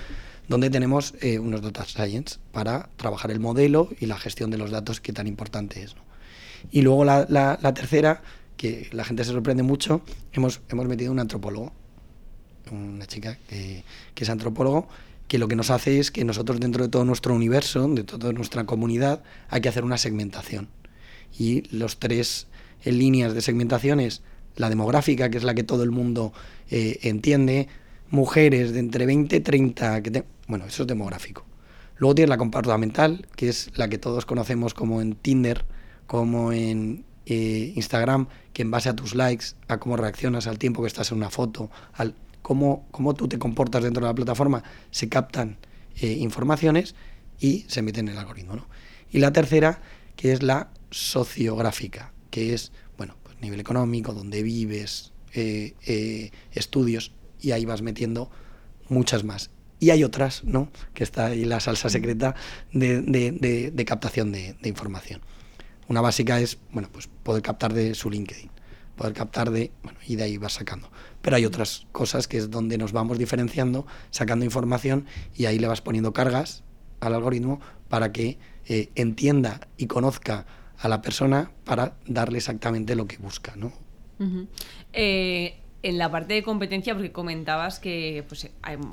donde 0.49 0.69
tenemos 0.69 1.15
unos 1.41 1.63
Data 1.63 1.87
Science 1.87 2.39
para 2.53 2.91
trabajar 2.97 3.31
el 3.31 3.41
modelo 3.41 3.89
y 3.99 4.05
la 4.07 4.19
gestión 4.19 4.51
de 4.51 4.59
los 4.59 4.71
datos 4.71 5.01
que 5.01 5.15
tan 5.15 5.27
importante 5.27 5.83
es. 5.83 5.95
Y 6.71 6.83
luego 6.83 7.05
la 7.05 7.73
tercera 7.75 8.23
que 8.57 8.89
la 8.93 9.05
gente 9.05 9.25
se 9.25 9.33
sorprende 9.33 9.63
mucho, 9.63 10.03
hemos, 10.33 10.61
hemos 10.69 10.87
metido 10.87 11.13
un 11.13 11.19
antropólogo, 11.19 11.73
una 12.71 13.07
chica 13.07 13.39
que, 13.49 13.85
es 14.17 14.31
antropólogo, 14.31 14.89
que 15.29 15.39
lo 15.39 15.49
que 15.49 15.57
nos 15.57 15.71
hace 15.71 15.99
es 15.99 16.11
que 16.11 16.25
nosotros 16.25 16.61
dentro 16.61 16.85
de 16.85 16.89
todo 16.89 17.05
nuestro 17.05 17.35
universo, 17.35 17.89
de 17.89 18.05
toda 18.05 18.33
nuestra 18.33 18.65
comunidad, 18.65 19.23
hay 19.49 19.61
que 19.61 19.69
hacer 19.69 19.85
una 19.85 19.99
segmentación. 19.99 20.69
Y 21.39 21.63
los 21.75 21.99
tres 21.99 22.47
líneas 22.85 23.35
de 23.35 23.41
segmentación 23.41 24.01
es 24.01 24.23
la 24.57 24.69
demográfica, 24.69 25.31
que 25.31 25.39
es 25.39 25.45
la 25.45 25.55
que 25.55 25.65
todo 25.65 25.83
el 25.83 25.91
mundo 25.91 26.33
eh, 26.71 26.99
entiende, 27.03 27.69
mujeres 28.11 28.73
de 28.73 28.81
entre 28.81 29.07
20 29.07 29.37
y 29.37 29.41
30, 29.41 30.03
que 30.03 30.25
bueno, 30.47 30.67
eso 30.67 30.83
es 30.83 30.87
demográfico. 30.87 31.45
Luego 31.97 32.15
tienes 32.15 32.31
la 32.31 32.37
comportamental, 32.37 33.27
que 33.37 33.49
es 33.49 33.71
la 33.77 33.89
que 33.89 33.99
todos 33.99 34.27
conocemos 34.27 34.75
como 34.75 35.01
en 35.01 35.15
Tinder, 35.15 35.65
como 36.07 36.53
en 36.53 37.05
eh, 37.27 37.73
Instagram, 37.77 38.27
que 38.53 38.63
en 38.63 38.71
base 38.71 38.89
a 38.89 38.97
tus 38.97 39.15
likes, 39.15 39.47
a 39.69 39.79
cómo 39.79 39.97
reaccionas, 39.97 40.47
al 40.47 40.59
tiempo 40.59 40.83
que 40.83 40.89
estás 40.89 41.13
en 41.13 41.19
una 41.19 41.31
foto, 41.31 41.71
al 41.93 42.15
cómo, 42.43 42.87
cómo 42.91 43.15
tú 43.15 43.29
te 43.29 43.39
comportas 43.39 43.83
dentro 43.83 44.03
de 44.03 44.09
la 44.09 44.15
plataforma, 44.15 44.65
se 44.91 45.09
captan 45.09 45.59
eh, 46.01 46.09
informaciones 46.13 46.95
y 47.39 47.65
se 47.69 47.83
meten 47.83 48.09
en 48.09 48.15
el 48.15 48.19
algoritmo. 48.19 48.57
¿no? 48.57 48.67
Y 49.11 49.19
la 49.19 49.33
tercera, 49.33 49.81
que 50.17 50.33
es 50.33 50.43
la 50.43 50.71
sociográfica, 50.91 52.13
que 52.31 52.55
es 52.55 52.73
bueno, 52.97 53.17
pues 53.23 53.41
nivel 53.41 53.61
económico, 53.61 54.13
donde 54.13 54.43
vives, 54.43 55.13
eh, 55.35 56.31
estudios, 56.53 57.13
y 57.41 57.53
ahí 57.53 57.65
vas 57.65 57.83
metiendo 57.83 58.31
muchas 58.89 59.25
más. 59.25 59.51
Y 59.79 59.91
hay 59.91 60.05
otras, 60.05 60.45
¿no? 60.45 60.71
Que 60.95 61.03
está 61.03 61.27
ahí 61.27 61.45
la 61.45 61.59
salsa 61.59 61.89
secreta 61.89 62.37
de, 62.73 63.01
de 63.73 63.85
captación 63.85 64.31
de 64.31 64.57
información. 64.65 65.23
Una 65.93 66.01
básica 66.01 66.41
es, 66.41 66.57
bueno, 66.71 66.89
pues 66.91 67.07
poder 67.23 67.43
captar 67.43 67.75
de 67.75 67.95
su 67.95 68.09
LinkedIn, 68.09 68.51
poder 68.97 69.13
captar 69.13 69.51
de, 69.51 69.73
bueno, 69.83 69.99
y 70.07 70.17
de 70.17 70.23
ahí 70.23 70.39
vas 70.39 70.55
sacando. 70.55 70.91
Pero 71.21 71.37
hay 71.37 71.45
otras 71.45 71.87
cosas 71.93 72.27
que 72.27 72.39
es 72.39 72.51
donde 72.51 72.79
nos 72.79 72.93
vamos 72.93 73.19
diferenciando, 73.19 73.87
sacando 74.11 74.47
información 74.47 75.05
y 75.35 75.45
ahí 75.45 75.59
le 75.59 75.67
vas 75.67 75.83
poniendo 75.83 76.15
cargas 76.15 76.65
al 77.01 77.15
algoritmo 77.15 77.61
para 77.91 78.11
que 78.11 78.39
eh, 78.65 78.89
entienda 78.95 79.69
y 79.77 79.87
conozca 79.87 80.47
a 80.79 80.89
la 80.89 81.03
persona 81.03 81.51
para 81.65 81.99
darle 82.07 82.39
exactamente 82.39 82.95
lo 82.95 83.07
que 83.07 83.19
busca, 83.19 83.53
¿no? 83.55 83.75
En 85.83 85.99
la 85.99 86.11
parte 86.11 86.35
de 86.35 86.43
competencia, 86.45 86.95
porque 86.95 87.11
comentabas 87.11 87.81
que, 87.81 88.25
pues, 88.29 88.49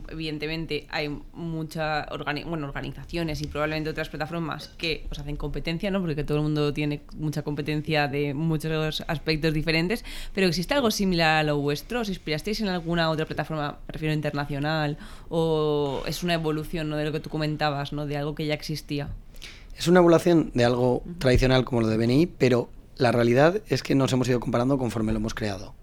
evidentemente, 0.10 0.88
hay 0.90 1.10
muchas 1.34 2.08
bueno, 2.46 2.68
organizaciones 2.68 3.42
y 3.42 3.48
probablemente 3.48 3.92
otras 3.92 4.10
plataformas 4.10 4.70
que 4.78 5.06
pues, 5.08 5.20
hacen 5.20 5.36
competencia, 5.36 5.92
¿no? 5.92 6.02
Porque 6.02 6.24
todo 6.24 6.38
el 6.38 6.44
mundo 6.44 6.74
tiene 6.74 7.02
mucha 7.16 7.44
competencia 7.44 8.08
de 8.08 8.34
muchos 8.34 9.04
aspectos 9.08 9.54
diferentes. 9.54 10.04
Pero 10.34 10.48
¿existe 10.48 10.74
algo 10.74 10.90
similar 10.90 11.38
a 11.38 11.44
lo 11.44 11.58
vuestro? 11.58 12.00
¿Os 12.02 12.10
inspirasteis 12.10 12.62
en 12.62 12.70
alguna 12.70 13.12
otra 13.12 13.26
plataforma, 13.26 13.78
prefiero 13.86 14.14
internacional? 14.14 14.98
¿O 15.30 16.02
es 16.08 16.24
una 16.24 16.34
evolución 16.34 16.90
¿no? 16.90 16.98
de 16.98 17.06
lo 17.06 17.12
que 17.12 17.20
tú 17.20 17.30
comentabas, 17.30 17.94
¿no? 17.94 18.08
De 18.08 18.18
algo 18.18 18.34
que 18.34 18.48
ya 18.48 18.56
existía? 18.56 19.10
Es 19.78 19.88
una 19.88 20.00
evolución 20.00 20.52
de 20.56 20.66
algo 20.66 21.04
tradicional 21.20 21.66
como 21.66 21.82
lo 21.82 21.88
de 21.88 21.98
BNI, 21.98 22.26
pero 22.26 22.70
la 22.98 23.12
realidad 23.12 23.62
es 23.70 23.84
que 23.84 23.96
nos 23.96 24.12
hemos 24.12 24.28
ido 24.28 24.40
comparando 24.40 24.78
conforme 24.78 25.14
lo 25.14 25.20
hemos 25.20 25.34
creado. 25.34 25.79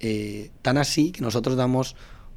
Eh, 0.00 0.50
tan 0.62 0.78
así 0.78 1.12
que 1.12 1.20
nosotros 1.20 1.56
damos 1.56 1.94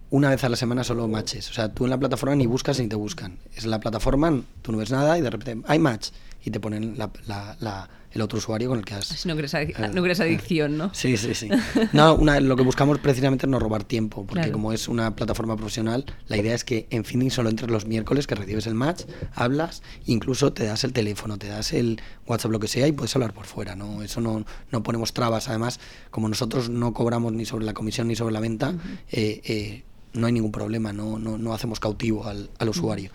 una 0.09 0.29
vez 0.29 0.43
a 0.43 0.49
la 0.49 0.55
semana 0.55 0.83
solo 0.83 1.07
matches. 1.07 1.49
O 1.49 1.53
sea, 1.53 1.73
tú 1.73 1.85
en 1.85 1.89
la 1.89 1.97
plataforma 1.97 2.35
ni 2.35 2.45
buscas 2.45 2.79
ni 2.79 2.87
te 2.87 2.95
buscan. 2.95 3.39
Es 3.55 3.65
la 3.65 3.79
plataforma, 3.79 4.43
tú 4.61 4.71
no 4.71 4.77
ves 4.77 4.91
nada 4.91 5.17
y 5.17 5.21
de 5.21 5.29
repente 5.29 5.63
hay 5.67 5.79
match 5.79 6.09
y 6.45 6.51
te 6.51 6.59
ponen 6.59 6.97
la, 6.97 7.89
el 8.13 8.21
otro 8.21 8.37
usuario 8.37 8.69
con 8.69 8.79
el 8.79 8.85
que 8.85 8.93
has... 8.93 9.07
Si 9.07 9.27
no 9.27 9.35
crees, 9.35 9.53
eh, 9.55 9.73
no 9.93 10.03
crees 10.03 10.19
adicción, 10.19 10.77
¿no? 10.77 10.93
Sí, 10.93 11.17
sí, 11.17 11.33
sí. 11.33 11.49
No, 11.93 12.17
lo 12.17 12.55
que 12.55 12.63
buscamos 12.63 12.99
precisamente 12.99 13.45
es 13.45 13.49
no 13.49 13.59
robar 13.59 13.83
tiempo, 13.83 14.25
porque 14.25 14.51
como 14.51 14.71
es 14.71 14.87
una 14.87 15.15
plataforma 15.15 15.55
profesional, 15.55 16.05
la 16.27 16.37
idea 16.37 16.53
es 16.53 16.63
que 16.63 16.87
en 16.91 17.05
Finding 17.05 17.31
solo 17.31 17.49
entres 17.49 17.71
los 17.71 17.85
miércoles, 17.85 18.27
que 18.27 18.35
recibes 18.35 18.67
el 18.67 18.75
match, 18.75 19.03
hablas, 19.33 19.81
incluso 20.05 20.53
te 20.53 20.65
das 20.65 20.83
el 20.83 20.93
teléfono, 20.93 21.37
te 21.37 21.47
das 21.47 21.73
el 21.73 22.01
WhatsApp, 22.27 22.51
lo 22.51 22.59
que 22.59 22.67
sea, 22.67 22.87
y 22.87 22.91
puedes 22.91 23.15
hablar 23.15 23.33
por 23.33 23.45
fuera, 23.45 23.75
¿no? 23.75 24.03
Eso 24.03 24.21
no, 24.21 24.45
no 24.71 24.83
ponemos 24.83 25.13
trabas. 25.13 25.49
Además, 25.49 25.79
como 26.11 26.29
nosotros 26.29 26.69
no 26.69 26.93
cobramos 26.93 27.33
ni 27.33 27.45
sobre 27.45 27.65
la 27.65 27.73
comisión 27.73 28.07
ni 28.07 28.15
sobre 28.15 28.33
la 28.33 28.39
venta, 28.39 28.75
eh, 29.11 29.41
eh, 29.45 29.83
no 30.13 30.27
hay 30.27 30.33
ningún 30.33 30.51
problema, 30.51 30.93
no, 30.93 31.17
no, 31.17 31.37
no 31.37 31.53
hacemos 31.53 31.79
cautivo 31.79 32.25
al, 32.25 32.51
al 32.59 32.69
usuario. 32.69 33.11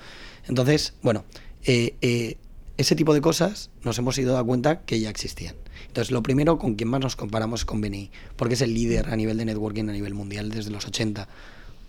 Entonces, 0.48 0.94
bueno, 1.02 1.24
eh, 1.64 2.36
ese 2.78 2.94
tipo 2.94 3.12
de 3.12 3.20
cosas 3.20 3.70
nos 3.82 3.98
hemos 3.98 4.16
ido 4.18 4.38
a 4.38 4.44
cuenta 4.44 4.82
que 4.82 5.00
ya 5.00 5.10
existían. 5.10 5.56
Entonces, 5.88 6.12
lo 6.12 6.22
primero 6.22 6.58
con 6.58 6.76
quien 6.76 6.88
más 6.88 7.00
nos 7.00 7.16
comparamos 7.16 7.60
es 7.60 7.64
con 7.66 7.80
BNI, 7.80 8.12
porque 8.36 8.54
es 8.54 8.60
el 8.60 8.72
líder 8.72 9.08
a 9.08 9.16
nivel 9.16 9.36
de 9.36 9.44
networking 9.44 9.88
a 9.88 9.92
nivel 9.92 10.14
mundial 10.14 10.50
desde 10.50 10.70
los 10.70 10.86
80. 10.86 11.28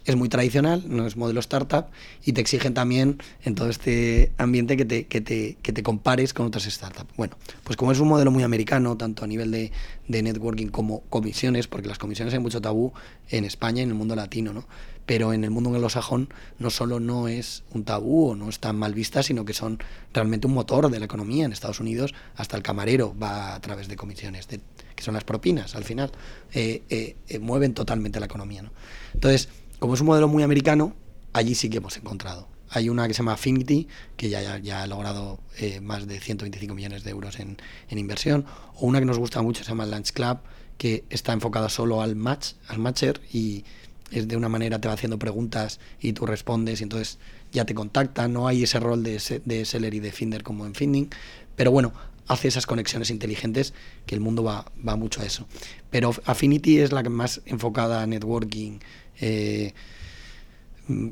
Es 0.10 0.16
muy 0.16 0.28
tradicional, 0.28 0.86
no 0.88 1.06
es 1.06 1.16
modelo 1.18 1.40
startup 1.40 1.86
y 2.26 2.34
te 2.34 2.42
exigen 2.42 2.74
también 2.74 3.22
en 3.44 3.54
todo 3.54 3.70
este 3.70 4.32
ambiente 4.40 4.76
que 4.76 4.84
te, 4.84 5.06
que 5.06 5.22
te, 5.22 5.56
que 5.62 5.72
te 5.72 5.84
compares 5.84 6.34
con 6.34 6.48
otras 6.48 6.64
startups. 6.64 7.16
Bueno, 7.16 7.38
pues 7.64 7.78
como 7.78 7.92
es 7.92 8.00
un 8.00 8.08
modelo 8.08 8.32
muy 8.32 8.42
americano, 8.42 8.98
tanto 8.98 9.24
a 9.24 9.28
nivel 9.28 9.52
de, 9.52 9.72
networking 10.08 10.70
como 10.70 11.02
comisiones, 11.12 11.68
porque 11.68 11.88
las 11.88 12.00
comisiones 12.00 12.34
hay 12.34 12.40
mucho 12.40 12.60
tabú 12.60 12.92
en 13.30 13.46
España 13.46 13.82
y 13.82 13.84
en 13.84 13.90
el 13.90 13.94
mundo 13.94 14.16
latino, 14.16 14.52
¿no? 14.52 14.66
pero 15.06 15.32
en 15.32 15.44
el 15.44 15.52
mundo 15.52 15.70
anglosajón 15.70 16.30
no 16.58 16.72
solo 16.72 17.00
no 17.00 17.28
es 17.28 17.62
un 17.72 17.84
tabú 17.84 18.30
o 18.30 18.36
no 18.36 18.50
están 18.50 18.78
mal 18.78 18.96
vistas, 18.96 19.28
sino 19.28 19.46
que 19.46 19.54
son 19.54 19.78
realmente 20.12 20.48
un 20.48 20.56
motor 20.56 20.90
de 20.90 20.98
la 20.98 21.06
economía. 21.06 21.46
En 21.46 21.54
Estados 21.54 21.80
Unidos 21.80 22.16
hasta 22.36 22.58
el 22.58 22.64
camarero 22.64 23.16
va 23.22 23.54
a 23.54 23.62
través 23.62 23.88
de 23.88 23.96
comisiones, 23.96 24.48
que 24.48 25.04
son 25.04 25.14
las 25.14 25.24
propinas 25.24 25.76
al 25.76 25.84
final, 25.84 26.12
eh, 26.52 26.82
eh, 26.90 27.16
eh, 27.28 27.38
mueven 27.38 27.76
totalmente 27.76 28.20
la 28.20 28.26
economía. 28.26 28.64
¿no? 28.64 28.72
Entonces, 29.14 29.50
como 29.80 29.94
es 29.94 30.02
un 30.02 30.08
modelo 30.08 30.28
muy 30.28 30.44
americano, 30.44 30.94
allí 31.34 31.56
sí 31.56 31.70
que 31.70 31.78
hemos 31.78 31.98
encontrado. 31.98 32.48
Hay 32.70 32.90
una 32.90 33.08
que 33.08 33.14
se 33.14 33.20
llama 33.20 33.34
Affinity, 33.34 33.88
que 34.16 34.30
ya, 34.30 34.60
ya, 34.60 34.84
ha 34.84 34.88
logrado 34.88 35.40
más 35.82 36.08
de 36.08 36.20
125 36.20 36.76
millones 36.76 37.04
de 37.04 37.10
euros 37.10 37.40
en, 37.40 37.58
en, 37.90 37.98
inversión, 37.98 38.46
o 38.76 38.86
una 38.86 39.00
que 39.00 39.06
nos 39.06 39.18
gusta 39.18 39.42
mucho, 39.42 39.64
se 39.64 39.70
llama 39.70 39.88
Lunch 39.88 40.12
Club, 40.12 40.40
que 40.78 41.04
está 41.10 41.34
enfocada 41.34 41.68
solo 41.70 42.02
al 42.02 42.16
match, 42.16 42.54
al 42.68 42.78
matcher, 42.78 43.22
y 43.34 43.64
es 44.12 44.28
de 44.28 44.36
una 44.36 44.50
manera, 44.50 44.80
te 44.80 44.88
va 44.88 44.94
haciendo 44.94 45.20
preguntas 45.20 45.80
y 46.00 46.14
tú 46.14 46.26
respondes 46.26 46.80
y 46.80 46.84
entonces 46.84 47.20
ya 47.52 47.66
te 47.66 47.74
contacta, 47.74 48.28
no 48.28 48.48
hay 48.48 48.64
ese 48.64 48.80
rol 48.80 49.04
de, 49.04 49.42
de 49.46 49.66
seller 49.66 49.94
y 49.94 50.00
de 50.00 50.12
finder 50.12 50.44
como 50.44 50.66
en 50.66 50.76
Finding, 50.76 51.10
pero 51.56 51.72
bueno, 51.72 51.94
hace 52.28 52.48
esas 52.48 52.66
conexiones 52.66 53.10
inteligentes 53.10 53.74
que 54.06 54.16
el 54.16 54.22
mundo 54.22 54.44
va, 54.44 54.72
va 54.88 54.96
mucho 54.96 55.22
a 55.22 55.26
eso. 55.26 55.48
Pero 55.90 56.14
Affinity 56.26 56.80
es 56.80 56.92
la 56.92 57.04
que 57.04 57.10
más 57.10 57.42
enfocada 57.46 58.02
a 58.02 58.08
networking, 58.08 58.80
eh, 59.20 59.74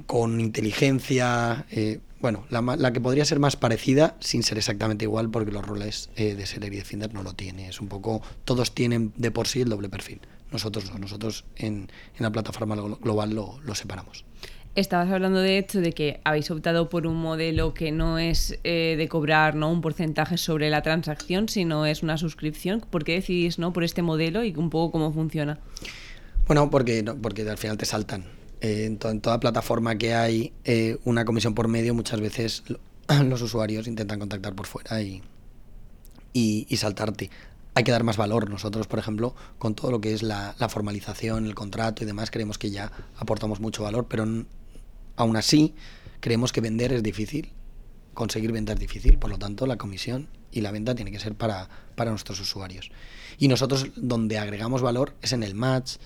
con 0.05 0.39
inteligencia, 0.39 1.65
eh, 1.71 1.99
bueno, 2.19 2.45
la, 2.49 2.91
que 2.91 2.99
podría 2.99 3.25
ser 3.25 3.39
más 3.39 3.55
parecida 3.55 4.15
sin 4.19 4.43
ser 4.43 4.57
exactamente 4.57 5.05
igual 5.05 5.29
porque 5.29 5.51
los 5.51 5.65
roles 5.65 6.09
eh, 6.15 6.33
de 6.33 6.45
Seller 6.45 6.73
y 6.73 6.77
de 6.77 6.83
Finder 6.83 7.13
no 7.13 7.23
lo 7.23 7.33
tiene. 7.33 7.69
Es 7.69 7.79
un 7.79 7.87
poco, 7.87 8.21
todos 8.43 8.73
tienen 8.73 9.13
de 9.17 9.31
por 9.31 9.47
sí 9.47 9.61
el 9.61 9.69
doble 9.69 9.89
perfil. 9.89 10.21
Nosotros 10.51 10.91
no, 10.91 10.97
nosotros 10.97 11.45
en, 11.57 11.89
la 12.17 12.31
plataforma 12.31 12.75
global 12.75 13.33
lo, 13.33 13.59
lo 13.63 13.75
separamos. 13.75 14.25
Estabas 14.77 15.09
hablando 15.09 15.39
de 15.39 15.57
hecho 15.57 15.81
de 15.81 15.91
que 15.91 16.21
habéis 16.23 16.51
optado 16.51 16.87
por 16.87 17.07
un 17.07 17.15
modelo 17.15 17.73
que 17.73 17.91
no 17.91 18.19
es 18.19 18.59
eh, 18.63 18.93
de 18.95 19.07
cobrar 19.07 19.55
¿no? 19.55 19.71
un 19.71 19.81
porcentaje 19.81 20.37
sobre 20.37 20.69
la 20.69 20.83
transacción, 20.83 21.49
sino 21.49 21.87
es 21.87 22.03
una 22.03 22.15
suscripción. 22.19 22.81
¿Por 22.87 23.03
qué 23.03 23.13
decidís 23.13 23.57
¿no? 23.57 23.73
por 23.73 23.83
este 23.83 24.03
modelo 24.03 24.43
y 24.43 24.53
un 24.55 24.69
poco 24.69 24.91
cómo 24.91 25.11
funciona? 25.11 25.57
Bueno, 26.47 26.69
porque, 26.69 27.03
porque 27.21 27.47
al 27.49 27.57
final 27.57 27.77
te 27.77 27.85
saltan. 27.85 28.25
Eh, 28.61 28.85
en, 28.85 28.97
to 28.97 29.09
en, 29.09 29.21
toda 29.21 29.39
plataforma 29.39 29.97
que 29.97 30.15
hay 30.15 30.53
eh, 30.63 30.97
una 31.03 31.25
comisión 31.25 31.53
por 31.53 31.67
medio, 31.67 31.93
muchas 31.93 32.19
veces 32.19 32.63
los 33.25 33.41
usuarios 33.41 33.87
intentan 33.87 34.19
contactar 34.19 34.55
por 34.55 34.65
fuera 34.65 35.01
y, 35.01 35.21
y, 36.33 36.77
saltarte 36.77 37.29
hay 37.75 37.83
que 37.83 37.91
dar 37.91 38.03
más 38.03 38.17
valor. 38.17 38.49
Nosotros, 38.49 38.87
por 38.87 38.97
ejemplo, 38.97 39.35
con 39.59 39.75
todo 39.75 39.91
lo 39.91 40.01
que 40.01 40.13
es 40.13 40.23
la, 40.23 40.55
la, 40.57 40.67
formalización, 40.67 41.45
el 41.45 41.53
contrato 41.53 42.03
y 42.03 42.07
demás, 42.07 42.31
creemos 42.31 42.57
que 42.57 42.71
ya 42.71 42.91
aportamos 43.17 43.59
mucho 43.59 43.83
valor, 43.83 44.07
pero 44.09 44.25
Aún 45.17 45.35
así, 45.35 45.73
creemos 46.19 46.53
que 46.53 46.61
vender 46.61 46.93
es 46.93 47.01
difícil, 47.01 47.51
conseguir 48.13 48.51
venta 48.51 48.73
es 48.73 48.79
difícil, 48.79 49.17
por 49.17 49.31
lo 49.31 49.39
tanto 49.39 49.65
la 49.65 49.77
comisión 49.77 50.29
y 50.51 50.61
la 50.61 50.71
venta 50.71 50.93
tiene 50.93 51.11
que 51.11 51.19
ser 51.19 51.33
para, 51.33 51.69
para 51.95 52.11
nuestros 52.11 52.39
usuarios. 52.39 52.91
Y 53.39 53.47
nosotros 53.47 53.87
donde 53.95 54.37
agregamos 54.37 54.83
valor 54.83 55.15
es 55.23 55.33
en 55.33 55.41
el 55.41 55.55
match, 55.55 55.97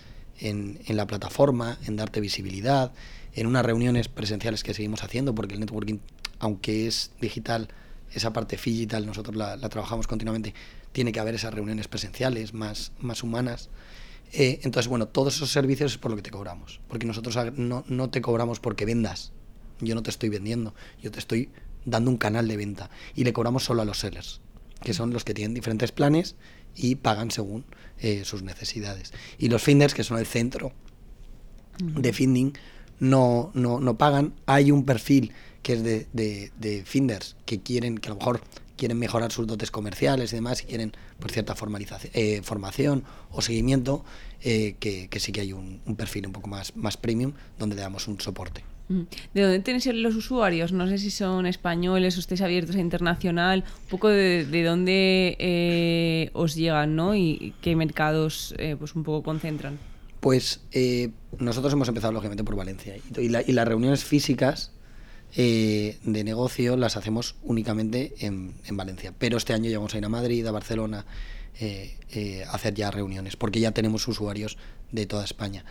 en, 0.41 0.79
la 0.87 1.07
plataforma, 1.07 1.77
en 1.85 1.95
darte 1.95 2.19
visibilidad, 2.19 2.91
en 3.33 3.47
unas 3.47 3.65
reuniones 3.65 4.07
presenciales 4.07 4.63
que 4.63 4.73
seguimos 4.73 5.03
haciendo, 5.03 5.33
porque 5.33 5.53
el 5.53 5.59
networking, 5.59 5.99
aunque 6.39 6.87
es 6.87 7.11
digital, 7.21 7.69
esa 8.13 8.33
parte 8.33 8.57
digital 8.57 9.05
nosotros 9.05 9.35
la, 9.35 9.55
la, 9.55 9.69
trabajamos 9.69 10.07
continuamente, 10.07 10.53
tiene 10.91 11.11
que 11.11 11.19
haber 11.19 11.35
esas 11.35 11.53
reuniones 11.53 11.87
presenciales 11.87 12.53
más, 12.53 12.91
más 12.99 13.23
humanas. 13.23 13.69
Eh, 14.33 14.59
entonces, 14.63 14.89
bueno, 14.89 15.07
todos 15.07 15.35
esos 15.35 15.51
servicios 15.51 15.93
es 15.93 15.97
por 15.97 16.11
lo 16.11 16.17
que 16.17 16.23
te 16.23 16.31
cobramos. 16.31 16.81
Porque 16.87 17.05
nosotros 17.05 17.37
no, 17.55 17.83
no, 17.87 18.09
te 18.09 18.21
cobramos 18.21 18.59
porque 18.59 18.85
vendas. 18.85 19.31
Yo 19.79 19.95
no 19.95 20.03
te 20.03 20.09
estoy 20.09 20.29
vendiendo. 20.29 20.73
Yo 21.01 21.11
te 21.11 21.19
estoy 21.19 21.49
dando 21.85 22.11
un 22.11 22.17
canal 22.17 22.47
de 22.47 22.57
venta. 22.57 22.89
Y 23.15 23.23
le 23.23 23.33
cobramos 23.33 23.63
solo 23.63 23.81
a 23.81 23.85
los 23.85 23.99
sellers, 23.99 24.41
que 24.83 24.93
son 24.93 25.11
los 25.13 25.23
que 25.23 25.33
tienen 25.33 25.53
diferentes 25.53 25.91
planes 25.91 26.35
y 26.75 26.95
pagan 26.95 27.31
según 27.31 27.65
eh, 27.99 28.23
sus 28.25 28.43
necesidades. 28.43 29.13
Y 29.37 29.49
los 29.49 29.61
finders, 29.61 29.93
que 29.93 30.03
son 30.03 30.17
el 30.17 30.25
centro 30.25 30.73
de 31.79 32.13
finding, 32.13 32.53
no, 32.99 33.51
no, 33.53 33.79
no 33.79 33.97
pagan. 33.97 34.33
Hay 34.45 34.71
un 34.71 34.85
perfil 34.85 35.33
que 35.63 35.73
es 35.73 35.83
de, 35.83 36.07
de, 36.13 36.51
de 36.57 36.83
finders 36.85 37.35
que 37.45 37.61
quieren, 37.61 37.97
que 37.97 38.09
a 38.09 38.13
lo 38.13 38.17
mejor 38.17 38.41
quieren 38.81 38.97
mejorar 38.97 39.31
sus 39.31 39.45
dotes 39.45 39.69
comerciales 39.69 40.33
y 40.33 40.37
demás 40.37 40.63
y 40.63 40.65
quieren 40.65 40.93
pues, 41.19 41.33
cierta 41.33 41.55
formalización, 41.55 42.11
eh, 42.15 42.41
formación 42.43 43.03
o 43.29 43.41
seguimiento, 43.43 44.03
eh, 44.41 44.75
que, 44.79 45.07
que, 45.07 45.19
sí 45.19 45.31
que 45.31 45.41
hay 45.41 45.53
un, 45.53 45.81
un, 45.85 45.95
perfil 45.95 46.25
un 46.25 46.33
poco 46.33 46.47
más, 46.49 46.75
más 46.75 46.97
premium 46.97 47.33
donde 47.59 47.75
le 47.75 47.83
damos 47.83 48.07
un 48.07 48.19
soporte. 48.19 48.63
Mm. 48.91 49.07
¿De 49.33 49.41
dónde 49.41 49.59
tenéis 49.59 49.85
los 49.87 50.15
usuarios? 50.15 50.73
No 50.73 50.85
sé 50.87 50.97
si 50.97 51.11
son 51.11 51.45
españoles 51.45 52.17
o 52.17 52.19
estáis 52.19 52.41
abiertos 52.41 52.75
a 52.75 52.79
internacional, 52.79 53.63
un 53.83 53.89
poco 53.89 54.09
de, 54.09 54.45
de 54.45 54.63
dónde 54.63 55.37
eh, 55.39 56.29
os 56.33 56.55
llegan 56.55 56.95
¿no? 56.97 57.15
y 57.15 57.53
qué 57.61 57.75
mercados 57.77 58.53
eh, 58.57 58.75
pues 58.77 58.93
un 58.95 59.03
poco 59.03 59.23
concentran. 59.23 59.79
Pues 60.19 60.59
eh, 60.73 61.09
nosotros 61.39 61.71
hemos 61.71 61.87
empezado 61.87 62.11
lógicamente 62.11 62.43
por 62.43 62.55
Valencia 62.55 62.95
y, 63.17 63.29
la, 63.29 63.41
y 63.41 63.53
las 63.53 63.67
reuniones 63.67 64.03
físicas 64.03 64.71
de 65.33 66.23
negocio 66.25 66.75
las 66.75 66.97
hacemos 66.97 67.35
únicamente 67.41 68.13
en, 68.19 68.53
en, 68.65 68.75
Valencia. 68.75 69.13
Pero 69.17 69.37
este 69.37 69.53
año 69.53 69.69
ya 69.69 69.77
vamos 69.77 69.95
a 69.95 69.97
ir 69.97 70.03
a 70.03 70.09
Madrid, 70.09 70.45
a 70.45 70.51
Barcelona, 70.51 71.05
a 71.61 72.53
hacer 72.53 72.73
ya 72.73 72.91
reuniones, 72.91 73.37
porque 73.37 73.61
ya 73.61 73.71
tenemos 73.71 74.05
usuarios 74.09 74.57
de 74.91 75.05
toda 75.05 75.23
España. 75.23 75.63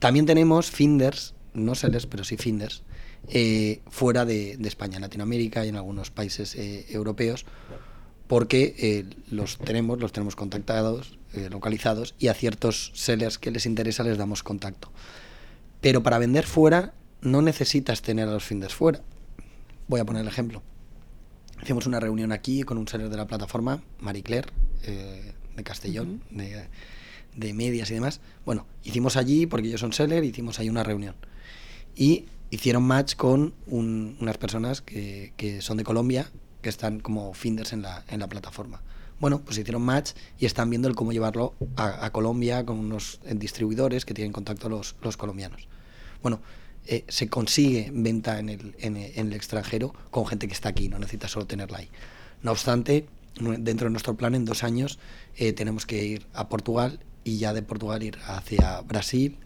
También 0.00 0.26
tenemos 0.26 0.72
Finders, 0.72 1.34
no 1.58 1.74
sellers, 1.74 2.06
pero 2.06 2.24
sí 2.24 2.36
Finders, 2.36 2.82
eh, 3.28 3.80
fuera 3.88 4.24
de, 4.24 4.56
de, 4.56 4.68
España, 4.68 4.96
en 4.96 5.02
Latinoamérica 5.02 5.64
y 5.64 5.68
en 5.68 5.76
algunos 5.76 6.10
países 6.10 6.54
eh, 6.54 6.86
europeos, 6.90 7.46
porque 8.26 8.74
eh, 8.78 9.04
los 9.30 9.58
tenemos, 9.58 10.00
los 10.00 10.12
tenemos 10.12 10.36
contactados, 10.36 11.18
localizados, 11.50 12.14
y 12.18 12.28
a 12.28 12.34
ciertos 12.34 12.90
sellers 12.94 13.38
que 13.38 13.50
les 13.50 13.66
interesa 13.66 14.02
les 14.02 14.18
damos 14.18 14.42
contacto. 14.42 14.90
Pero 15.80 16.02
para 16.02 16.18
vender 16.18 16.46
fuera 16.46 16.94
no 17.20 17.42
necesitas 17.42 18.02
tener 18.02 18.28
a 18.28 18.32
los 18.32 18.44
finders 18.44 18.74
fuera. 18.74 19.02
Voy 19.88 20.00
a 20.00 20.04
poner 20.04 20.22
el 20.22 20.28
ejemplo. 20.28 20.62
Hicimos 21.62 21.86
una 21.86 22.00
reunión 22.00 22.32
aquí 22.32 22.62
con 22.62 22.78
un 22.78 22.86
seller 22.86 23.08
de 23.08 23.16
la 23.16 23.26
plataforma, 23.26 23.82
Marie 23.98 24.22
Claire, 24.22 24.48
eh, 24.84 25.32
de 25.56 25.64
Castellón, 25.64 26.22
uh 26.30 26.34
-huh. 26.34 26.36
de, 26.36 26.68
de, 27.34 27.54
medias 27.54 27.90
y 27.90 27.94
demás. 27.94 28.20
Bueno, 28.44 28.66
hicimos 28.84 29.16
allí, 29.16 29.46
porque 29.46 29.68
ellos 29.68 29.80
son 29.80 29.92
seller, 29.92 30.22
hicimos 30.24 30.58
ahí 30.60 30.68
una 30.68 30.84
reunión. 30.84 31.16
Y 31.98 32.26
hicieron 32.50 32.84
match 32.84 33.16
con 33.16 33.54
un, 33.66 34.16
unas 34.20 34.38
personas 34.38 34.80
que, 34.80 35.32
que, 35.36 35.60
son 35.60 35.76
de 35.76 35.84
Colombia, 35.84 36.30
que 36.62 36.68
están 36.68 37.00
como 37.00 37.34
finders 37.34 37.72
en 37.72 37.82
la, 37.82 38.04
en 38.08 38.20
la 38.20 38.28
plataforma. 38.28 38.80
Bueno, 39.18 39.40
pues 39.40 39.58
hicieron 39.58 39.82
match 39.82 40.12
y 40.38 40.46
están 40.46 40.70
viendo 40.70 40.86
el 40.86 40.94
cómo 40.94 41.12
llevarlo 41.12 41.54
a, 41.74 42.06
a 42.06 42.12
Colombia 42.12 42.64
con 42.64 42.78
unos 42.78 43.20
distribuidores 43.34 44.04
que 44.04 44.14
tienen 44.14 44.32
contacto 44.32 44.68
los, 44.68 44.94
los 45.02 45.16
colombianos. 45.16 45.66
Bueno, 46.22 46.40
eh, 46.86 47.04
se 47.08 47.28
consigue 47.28 47.90
venta 47.92 48.38
en 48.38 48.48
el, 48.48 48.76
en, 48.78 48.96
en 48.96 49.26
el, 49.26 49.32
extranjero 49.32 49.92
con 50.10 50.24
gente 50.24 50.46
que 50.46 50.54
está 50.54 50.68
aquí, 50.68 50.88
no 50.88 50.98
necesita 50.98 51.26
solo 51.26 51.46
tenerla 51.46 51.78
ahí. 51.78 51.88
No 52.42 52.52
obstante, 52.52 53.06
dentro 53.58 53.86
de 53.86 53.90
nuestro 53.90 54.16
plan, 54.16 54.34
en 54.34 54.44
dos 54.44 54.64
años, 54.64 54.98
eh, 55.36 55.52
tenemos 55.52 55.84
que 55.84 56.04
ir 56.04 56.26
a 56.32 56.48
Portugal 56.48 57.00
y 57.24 57.38
ya 57.38 57.52
de 57.52 57.62
Portugal 57.62 58.02
ir 58.02 58.18
hacia 58.26 58.80
Brasil, 58.82 59.36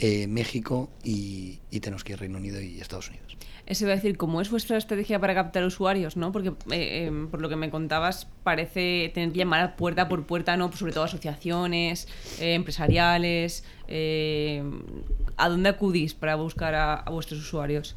eh, 0.00 0.26
México 0.26 0.90
y, 1.02 1.60
y, 1.70 1.80
tenemos 1.80 2.04
que 2.04 2.12
ir 2.12 2.20
Reino 2.20 2.38
Unido 2.38 2.60
y 2.60 2.80
Estados 2.80 3.08
Unidos. 3.08 3.38
Eso 3.68 3.84
iba 3.84 3.92
a 3.92 3.96
decir, 3.96 4.16
¿cómo 4.16 4.40
es 4.40 4.50
vuestra 4.50 4.78
estrategia 4.78 5.20
para 5.20 5.34
captar 5.34 5.62
usuarios? 5.62 6.16
¿no? 6.16 6.32
Porque 6.32 6.48
eh, 6.48 6.54
eh, 6.70 7.26
por 7.30 7.42
lo 7.42 7.50
que 7.50 7.56
me 7.56 7.68
contabas, 7.68 8.26
parece 8.42 9.10
tener 9.12 9.30
que 9.30 9.40
llamar 9.40 9.76
puerta 9.76 10.08
por 10.08 10.24
puerta, 10.24 10.56
¿no? 10.56 10.72
sobre 10.72 10.92
todo 10.92 11.04
asociaciones, 11.04 12.08
eh, 12.40 12.54
empresariales. 12.54 13.64
¿A 15.36 15.48
dónde 15.50 15.68
acudís 15.68 16.14
para 16.14 16.34
buscar 16.36 16.74
a, 16.74 16.94
a 16.94 17.10
vuestros 17.10 17.40
usuarios? 17.40 17.94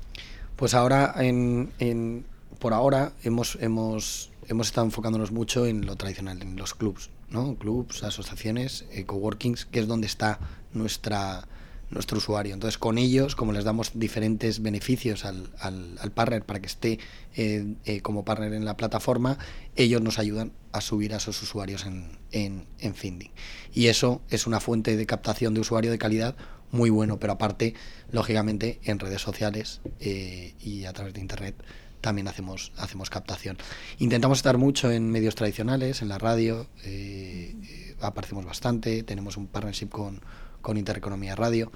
Pues 0.58 0.74
ahora, 0.74 1.14
en, 1.18 1.72
en, 1.80 2.26
por 2.60 2.74
ahora, 2.74 3.14
hemos, 3.24 3.58
hemos, 3.62 4.30
hemos 4.50 4.68
estado 4.68 4.86
enfocándonos 4.88 5.32
mucho 5.32 5.66
en 5.66 5.86
lo 5.86 5.96
tradicional, 5.96 6.42
en 6.42 6.58
los 6.58 6.74
clubs, 6.74 7.12
¿no? 7.30 7.56
Clubs, 7.56 8.04
asociaciones, 8.04 8.86
coworkings, 9.06 9.68
que 9.68 9.80
es 9.80 9.88
donde 9.88 10.08
está 10.08 10.38
nuestra 10.74 11.48
nuestro 11.92 12.18
usuario. 12.18 12.54
Entonces, 12.54 12.78
con 12.78 12.98
ellos, 12.98 13.36
como 13.36 13.52
les 13.52 13.64
damos 13.64 13.92
diferentes 13.94 14.62
beneficios 14.62 15.26
al, 15.26 15.50
al, 15.60 16.12
partner 16.12 16.44
para 16.44 16.60
que 16.60 16.68
esté 16.68 17.00
eh, 17.36 17.76
eh, 17.86 18.02
como 18.02 18.26
partner 18.26 18.54
en 18.54 18.66
la 18.66 18.78
plataforma, 18.78 19.38
ellos 19.76 20.02
nos 20.02 20.18
ayudan 20.18 20.52
a 20.72 20.82
subir 20.82 21.14
a 21.14 21.18
esos 21.18 21.42
usuarios 21.42 21.86
en, 21.86 22.18
en, 22.32 22.96
Finding. 22.96 23.32
Y 23.74 23.88
eso 23.88 24.22
es 24.30 24.48
una 24.48 24.60
fuente 24.60 24.96
de 24.96 25.06
captación 25.06 25.54
de 25.54 25.62
usuario 25.62 25.92
de 25.92 25.98
calidad 25.98 26.36
muy 26.72 26.90
bueno, 26.90 27.20
pero 27.20 27.34
aparte, 27.34 27.74
lógicamente, 28.12 28.80
en 28.84 29.00
redes 29.00 29.22
sociales 29.22 29.82
eh, 30.00 30.54
y 30.62 30.86
a 30.86 30.94
través 30.94 31.14
de 31.14 31.20
Internet 31.20 31.56
también 32.00 32.28
hacemos, 32.28 32.72
hacemos 32.78 33.10
captación. 33.10 33.58
Intentamos 34.00 34.40
estar 34.40 34.58
mucho 34.58 34.92
en 34.92 35.12
medios 35.12 35.36
tradicionales, 35.36 36.02
en 36.02 36.10
la 36.10 36.18
radio, 36.18 36.68
eh, 36.84 37.96
aparecemos 38.02 38.46
bastante, 38.46 39.04
tenemos 39.04 39.38
un 39.38 39.48
partnership 39.48 39.90
con 39.90 40.22
con 40.62 40.78
Intereconomía 40.78 41.36
Radio, 41.36 41.72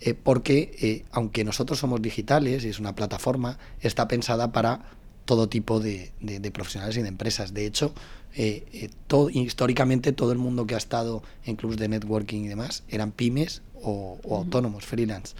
eh, 0.00 0.14
porque 0.14 0.76
eh, 0.80 1.04
aunque 1.10 1.44
nosotros 1.44 1.78
somos 1.78 2.02
digitales 2.02 2.64
y 2.64 2.68
es 2.68 2.78
una 2.78 2.94
plataforma, 2.94 3.58
está 3.80 4.08
pensada 4.08 4.52
para 4.52 4.90
todo 5.24 5.48
tipo 5.48 5.80
de, 5.80 6.12
de, 6.20 6.38
de 6.38 6.50
profesionales 6.50 6.96
y 6.96 7.02
de 7.02 7.08
empresas. 7.08 7.52
De 7.52 7.66
hecho, 7.66 7.92
eh, 8.34 8.90
todo, 9.06 9.30
históricamente 9.30 10.12
todo 10.12 10.32
el 10.32 10.38
mundo 10.38 10.66
que 10.66 10.74
ha 10.74 10.78
estado 10.78 11.22
en 11.44 11.56
clubs 11.56 11.76
de 11.78 11.88
networking 11.88 12.44
y 12.44 12.48
demás 12.48 12.84
eran 12.88 13.10
pymes 13.10 13.62
o, 13.82 14.18
o 14.22 14.36
autónomos, 14.36 14.84
freelance. 14.84 15.34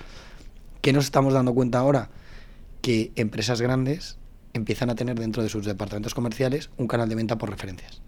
¿Qué 0.80 0.92
nos 0.92 1.04
estamos 1.04 1.34
dando 1.34 1.54
cuenta 1.54 1.78
ahora? 1.78 2.10
Que 2.80 3.12
empresas 3.16 3.60
grandes 3.60 4.16
empiezan 4.54 4.90
a 4.90 4.94
tener 4.94 5.18
dentro 5.18 5.42
de 5.42 5.48
sus 5.48 5.66
departamentos 5.66 6.14
comerciales 6.14 6.70
un 6.78 6.88
canal 6.88 7.08
de 7.08 7.14
venta 7.14 7.36
por 7.36 7.50
referencias. 7.50 8.00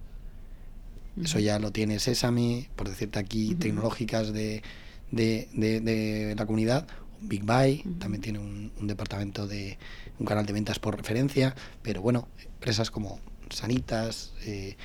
Eso 1.23 1.39
ya 1.39 1.59
lo 1.59 1.73
tiene 1.73 1.99
Sesame, 1.99 2.69
por 2.77 2.89
decirte 2.89 3.19
aquí, 3.19 3.49
uh 3.49 3.51
-huh. 3.53 3.59
tecnológicas 3.59 4.33
de, 4.33 4.63
de, 5.11 5.49
de, 5.53 5.81
de, 5.81 6.35
la 6.37 6.47
comunidad. 6.47 6.87
Big 7.21 7.45
Buy 7.45 7.83
uh 7.85 7.89
-huh. 7.89 7.99
también 7.99 8.23
tiene 8.23 8.39
un, 8.39 8.73
un, 8.79 8.87
departamento 8.87 9.47
de 9.47 9.79
un 10.19 10.27
canal 10.27 10.47
de 10.47 10.53
ventas 10.53 10.79
por 10.79 10.97
referencia, 10.97 11.55
pero 11.83 12.01
bueno, 12.03 12.29
empresas 12.55 12.91
como 12.91 13.21
Sanitas, 13.51 14.33
eh, 14.45 14.77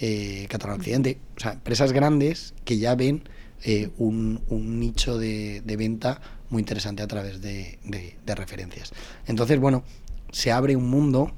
eh, 0.00 0.46
Catalán 0.48 0.78
Occidente. 0.78 1.18
O 1.36 1.40
sea, 1.40 1.52
empresas 1.52 1.92
grandes 1.92 2.54
que 2.64 2.78
ya 2.78 2.94
ven 2.94 3.22
eh, 3.64 3.90
un, 3.98 4.40
nicho 4.80 5.18
de, 5.18 5.62
venta 5.78 6.20
muy 6.50 6.60
interesante 6.60 7.02
a 7.02 7.06
través 7.06 7.40
de, 7.40 7.78
referencias. 8.26 8.92
Entonces, 9.26 9.58
bueno, 9.60 9.84
se 10.30 10.50
abre 10.50 10.76
un 10.76 10.88
mundo, 10.88 11.32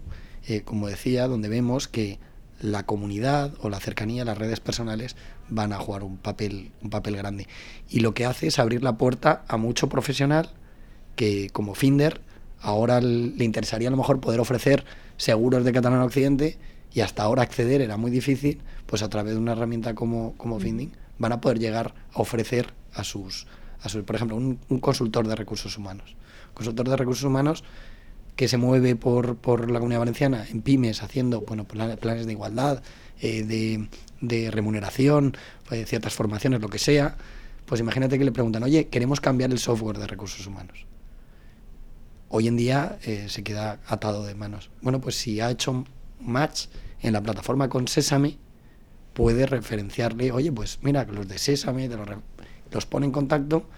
eh, 0.47 0.63
como 0.63 0.89
decía, 0.89 1.27
donde 1.27 1.49
vemos 1.49 1.89
que 1.89 2.19
la 2.65 2.85
comunidad 2.85 3.53
o 3.61 3.69
la 3.69 3.79
cercanía, 3.79 4.25
las 4.25 4.39
redes 4.39 4.59
personales 4.59 5.17
van 5.51 5.75
a 5.75 5.79
jugar 5.79 6.03
un 6.03 6.17
papel, 6.17 6.73
un 6.83 6.89
papel 6.89 7.15
grande. 7.15 7.47
Y 7.91 8.01
lo 8.01 8.15
que 8.15 8.25
hace 8.25 8.47
es 8.47 8.59
abrir 8.59 8.83
la 8.83 8.97
puerta 8.97 9.45
a 9.49 9.59
mucho 9.59 9.91
profesional 9.91 10.49
que 11.15 11.51
como 11.51 11.75
Finder 11.75 12.23
ahora 12.63 13.03
le 13.03 13.45
interesaría 13.45 13.89
a 13.89 13.91
lo 13.91 13.99
mejor 13.99 14.21
poder 14.21 14.41
ofrecer 14.41 14.85
seguros 15.19 15.63
de 15.65 15.73
Catalán 15.73 16.01
Occidente 16.01 16.57
y 16.95 17.01
hasta 17.01 17.23
ahora 17.23 17.43
acceder 17.43 17.83
era 17.83 17.99
muy 17.99 18.11
difícil, 18.11 18.63
pues 18.87 19.03
a 19.03 19.11
través 19.11 19.35
de 19.35 19.41
una 19.41 19.53
herramienta 19.53 19.95
como, 19.95 20.33
como 20.39 20.59
Finding 20.59 20.93
van 21.19 21.33
a 21.33 21.43
poder 21.43 21.59
llegar 21.59 21.95
a 22.15 22.23
ofrecer 22.23 22.73
a 22.95 23.05
sus, 23.05 23.47
a 23.83 23.91
sus 23.91 24.05
por 24.05 24.17
ejemplo, 24.17 24.37
un, 24.39 24.57
consultor 24.81 25.29
de 25.29 25.37
recursos 25.37 25.77
humanos. 25.77 26.17
consultor 26.55 26.89
de 26.89 26.97
recursos 26.97 27.25
humanos 27.25 27.63
que 28.37 28.49
se 28.49 28.57
mueve 28.57 28.97
por, 28.97 29.37
por 29.37 29.71
la 29.71 29.79
Comunidad 29.79 30.01
Valenciana 30.01 30.47
en 30.51 30.63
pymes 30.63 31.03
haciendo 31.03 31.43
bueno, 31.43 31.65
planes 31.65 32.27
de 32.27 32.33
igualdad, 32.33 32.83
eh, 33.21 33.45
de, 33.45 33.89
de, 34.21 34.51
remuneración, 34.51 35.37
eh, 35.71 35.85
ciertas 35.87 36.15
formaciones, 36.15 36.61
lo 36.61 36.69
que 36.69 36.79
sea, 36.79 37.17
pues 37.67 37.81
imagínate 37.81 38.19
que 38.19 38.25
le 38.25 38.33
preguntan, 38.33 38.63
oye, 38.63 38.89
queremos 38.89 39.21
cambiar 39.21 39.51
el 39.51 39.59
software 39.59 39.99
de 39.99 40.07
recursos 40.07 40.47
humanos 40.47 40.87
hoy 42.37 42.49
en 42.49 42.57
día 42.57 42.99
eh, 43.05 43.27
se 43.29 43.45
queda 43.45 43.79
atado 43.87 44.25
de 44.25 44.35
manos. 44.35 44.69
Bueno, 44.83 45.01
pues 45.01 45.15
si 45.15 45.41
ha 45.41 45.53
hecho 45.53 45.85
match 46.21 46.67
en 47.01 47.13
la 47.13 47.23
plataforma 47.23 47.69
con 47.69 47.87
Sésame, 47.87 48.39
puede 49.13 49.47
referenciarle, 49.47 50.33
oye, 50.33 50.51
pues 50.51 50.81
mira, 50.83 51.05
los 51.05 51.29
de 51.29 51.39
Sésame 51.39 51.87
los, 51.87 52.09
los 52.73 52.87
pone 52.87 53.07
en 53.07 53.13
contacto, 53.13 53.69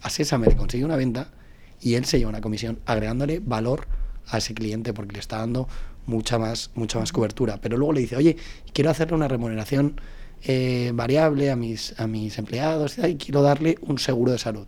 a 0.00 0.10
Sésame 0.10 0.46
le 0.46 0.54
consigue 0.54 0.84
una 0.84 0.94
venta 0.94 1.32
y 1.80 1.94
él 1.94 2.04
se 2.04 2.18
lleva 2.18 2.28
una 2.28 2.40
comisión 2.40 2.78
agregándole 2.86 3.40
valor 3.40 3.88
a 4.28 4.38
ese 4.38 4.54
cliente 4.54 4.92
porque 4.92 5.12
le 5.12 5.20
está 5.20 5.38
dando 5.38 5.68
mucha 6.06 6.38
más, 6.38 6.70
mucha 6.74 6.98
más 6.98 7.12
cobertura. 7.12 7.58
Pero 7.60 7.76
luego 7.76 7.92
le 7.92 8.00
dice, 8.00 8.16
oye, 8.16 8.36
quiero 8.72 8.90
hacerle 8.90 9.14
una 9.14 9.28
remuneración 9.28 10.00
eh, 10.42 10.92
variable 10.94 11.50
a 11.50 11.56
mis, 11.56 11.98
a 11.98 12.06
mis 12.06 12.38
empleados 12.38 12.98
y 12.98 13.16
quiero 13.16 13.42
darle 13.42 13.78
un 13.82 13.98
seguro 13.98 14.32
de 14.32 14.38
salud. 14.38 14.66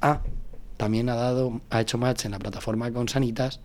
Ah, 0.00 0.22
también 0.76 1.08
ha 1.08 1.14
dado, 1.14 1.60
ha 1.70 1.80
hecho 1.80 1.98
match 1.98 2.24
en 2.24 2.32
la 2.32 2.38
plataforma 2.38 2.90
con 2.90 3.08
Sanitas 3.08 3.60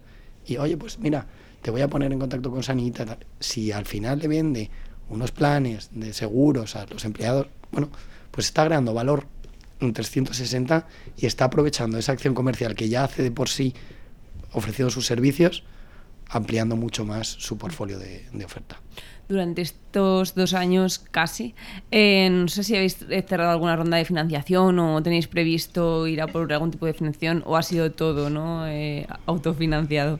y 0.46 0.58
oye, 0.58 0.78
pues 0.78 1.00
mira, 1.00 1.26
te 1.62 1.72
voy 1.72 1.82
a 1.82 1.88
poner 1.88 2.12
en 2.12 2.20
contacto 2.20 2.52
con 2.52 2.64
Sanitas. 2.64 3.18
Si 3.40 3.72
al 3.72 3.86
final 3.86 4.20
le 4.20 4.28
vende 4.28 4.70
unos 5.10 5.32
planes 5.32 5.90
de 5.94 6.14
seguros 6.14 6.76
a 6.76 6.86
los 6.86 7.06
empleados, 7.06 7.48
bueno, 7.72 7.90
pues 8.32 8.48
está 8.48 8.66
creando 8.66 8.94
valor 8.94 9.26
en 9.80 9.94
360 9.94 10.88
y 11.18 11.26
está 11.26 11.46
aprovechando 11.46 11.98
esa 11.98 12.12
acción 12.12 12.34
comercial 12.34 12.76
que 12.76 12.90
ya 12.90 13.04
hace 13.04 13.24
de 13.24 13.32
por 13.32 13.50
sí 13.50 13.74
ofreciendo 14.52 14.92
sus 14.92 15.06
servicios, 15.06 15.64
ampliando 16.30 16.76
mucho 16.76 17.06
más 17.06 17.28
su 17.28 17.58
portfolio 17.58 18.00
de, 18.00 18.26
de 18.32 18.46
oferta 18.46 18.80
durante 19.28 19.62
estos 19.62 20.36
dos 20.36 20.54
años 20.54 21.00
casi. 21.12 21.54
Eh, 21.92 22.30
no 22.30 22.48
sé 22.48 22.64
si 22.64 22.76
habéis 22.76 22.98
cerrado 22.98 23.52
alguna 23.52 23.76
ronda 23.76 23.98
de 23.98 24.06
financiación 24.06 24.80
o 24.80 25.02
tenéis 25.04 25.28
previsto 25.28 26.08
ir 26.08 26.22
a 26.22 26.28
por 26.28 26.52
algún 26.52 26.72
tipo 26.72 26.86
de 26.86 26.94
financiación 26.94 27.44
o 27.46 27.58
ha 27.58 27.64
sido 27.64 27.92
todo 27.92 28.30
¿no? 28.30 28.68
Eh, 28.68 29.08
autofinanciado. 29.26 30.20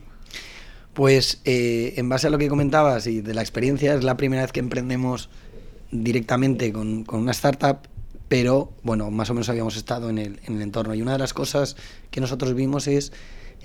Pues 0.94 1.40
eh, 1.44 1.94
en 1.96 2.08
base 2.08 2.26
a 2.26 2.30
lo 2.30 2.38
que 2.38 2.48
comentabas 2.48 3.06
y 3.06 3.20
de 3.20 3.32
la 3.34 3.40
experiencia, 3.40 3.94
es 3.94 4.02
la 4.02 4.16
primera 4.16 4.42
vez 4.42 4.52
que 4.52 4.60
emprendemos 4.60 5.30
directamente 5.90 6.72
con, 6.72 7.06
una 7.08 7.30
startup, 7.30 7.78
pero 8.28 8.72
bueno, 8.82 9.10
más 9.10 9.30
o 9.30 9.34
menos 9.34 9.48
habíamos 9.48 9.76
estado 9.76 10.10
en 10.10 10.18
el, 10.18 10.40
en 10.44 10.56
el 10.56 10.62
entorno. 10.62 10.94
Y 10.94 11.00
una 11.00 11.12
de 11.12 11.18
las 11.18 11.32
cosas 11.32 11.76
que 12.10 12.20
nosotros 12.20 12.54
vimos 12.54 12.88
es 12.88 13.12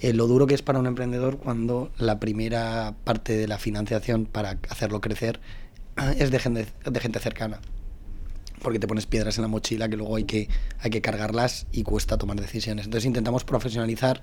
eh, 0.02 0.14
lo 0.14 0.28
duro 0.28 0.48
que 0.48 0.54
es 0.54 0.62
para 0.62 0.80
un 0.80 0.88
emprendedor 0.88 1.38
cuando 1.38 1.92
la 1.98 2.20
primera 2.20 2.96
parte 3.04 3.38
de 3.38 3.48
la 3.48 3.58
financiación 3.58 4.26
para 4.26 4.58
hacerlo 4.70 5.02
crecer 5.02 5.40
es 6.18 6.32
de 6.32 6.40
gente, 6.40 6.68
de 6.86 7.00
gente 7.00 7.20
cercana. 7.20 7.60
Porque 8.62 8.80
te 8.80 8.88
pones 8.88 9.06
piedras 9.06 9.38
en 9.38 9.42
la 9.42 9.48
mochila 9.48 9.90
que 9.90 9.98
luego 9.98 10.16
hay 10.16 10.24
que, 10.24 10.48
hay 10.80 10.90
que 10.90 11.02
cargarlas 11.02 11.68
y 11.72 11.84
cuesta 11.84 12.18
tomar 12.18 12.40
decisiones. 12.40 12.86
Entonces 12.86 13.06
intentamos 13.06 13.44
profesionalizar 13.44 14.22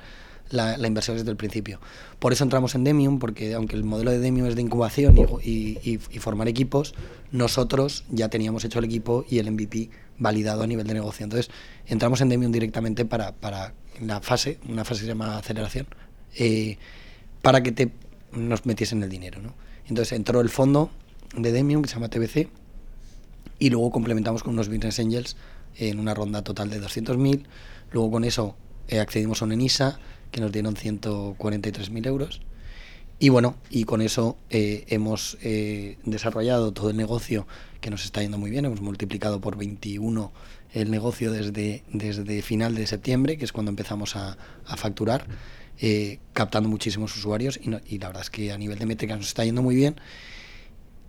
la, 0.51 0.87
inversión 0.87 1.17
desde 1.17 1.31
el 1.31 1.37
principio. 1.37 1.81
Por 2.19 2.33
eso 2.33 2.45
entramos 2.45 2.75
en 2.75 2.85
Demium, 2.85 3.19
porque 3.19 3.55
aunque 3.55 3.77
el 3.77 3.85
modelo 3.85 4.11
de 4.11 4.19
Demium 4.19 4.47
es 4.47 4.57
de 4.57 4.63
incubación 4.63 5.17
y, 5.43 5.99
formar 6.19 6.49
equipos, 6.49 6.95
nosotros 7.33 8.05
ya 8.11 8.29
teníamos 8.29 8.65
hecho 8.65 8.79
el 8.79 8.85
equipo 8.85 9.25
y 9.29 9.39
el 9.39 9.51
MVP 9.51 9.91
validado 10.21 10.63
a 10.63 10.67
nivel 10.69 10.87
de 10.87 10.95
negocio. 10.95 11.25
Entonces 11.25 11.51
entramos 11.87 12.21
en 12.21 12.29
Demium 12.29 12.53
directamente 12.53 13.05
para, 13.05 13.33
para 13.33 13.75
la 14.01 14.21
fase, 14.21 14.61
una 14.69 14.85
fase 14.85 15.01
que 15.01 15.07
se 15.07 15.09
llama 15.09 15.39
aceleración, 15.39 15.87
eh, 16.37 16.79
para 17.43 17.63
que 17.63 17.73
te 17.73 17.91
nos 18.33 18.65
metiesen 18.65 19.03
el 19.03 19.11
dinero. 19.11 19.41
¿no? 19.43 19.55
Entonces 19.89 20.13
entró 20.13 20.41
el 20.41 20.51
fondo 20.51 20.91
de 21.37 21.51
Demium, 21.51 21.83
que 21.83 21.89
se 21.89 21.95
llama 21.95 22.09
TBC, 22.09 22.49
y 23.59 23.71
luego 23.71 23.91
complementamos 23.91 24.45
con 24.45 24.53
unos 24.55 24.69
Business 24.69 25.01
Angels 25.01 25.37
en 25.77 25.99
una 25.99 26.15
ronda 26.15 26.43
total 26.43 26.71
de 26.71 26.81
200.000. 26.81 27.45
Luego 27.91 28.11
con 28.11 28.25
eso 28.25 28.57
eh, 28.89 29.01
accedimos 29.01 29.43
a 29.43 29.47
un 29.47 29.53
ENISA, 29.53 29.99
que 30.31 30.41
nos 30.41 30.53
dieron 30.53 30.77
143.000 30.77 32.07
euros. 32.07 32.41
Y 33.19 33.31
bueno, 33.31 33.57
y 33.69 33.85
con 33.85 34.01
eso 34.01 34.39
eh, 34.49 34.85
hemos 34.89 35.37
desarrollado 36.05 36.73
todo 36.73 36.89
el 36.91 36.97
negocio 36.97 37.47
que 37.81 37.91
nos 37.91 38.05
está 38.05 38.23
yendo 38.23 38.39
muy 38.39 38.51
bien. 38.51 38.65
Hemos 38.65 38.81
multiplicado 38.81 39.41
por 39.41 39.57
21 39.57 40.33
el 40.73 40.91
negocio 40.91 41.33
desde, 41.33 41.83
desde 41.93 42.43
final 42.43 42.75
de 42.75 42.87
septiembre, 42.87 43.39
que 43.39 43.45
es 43.45 43.53
cuando 43.53 43.71
empezamos 43.71 44.17
a, 44.17 44.37
facturar, 44.77 45.27
eh, 45.81 46.19
captando 46.33 46.69
muchísimos 46.69 47.17
usuarios 47.17 47.59
y, 47.63 47.71
y, 47.95 47.99
la 47.99 48.09
verdad 48.09 48.23
es 48.23 48.31
que 48.31 48.53
a 48.53 48.59
nivel 48.59 48.79
de 48.79 48.87
métricas 48.87 49.19
nos 49.19 49.29
está 49.29 49.45
yendo 49.45 49.63
muy 49.63 49.75
bien. 49.75 49.97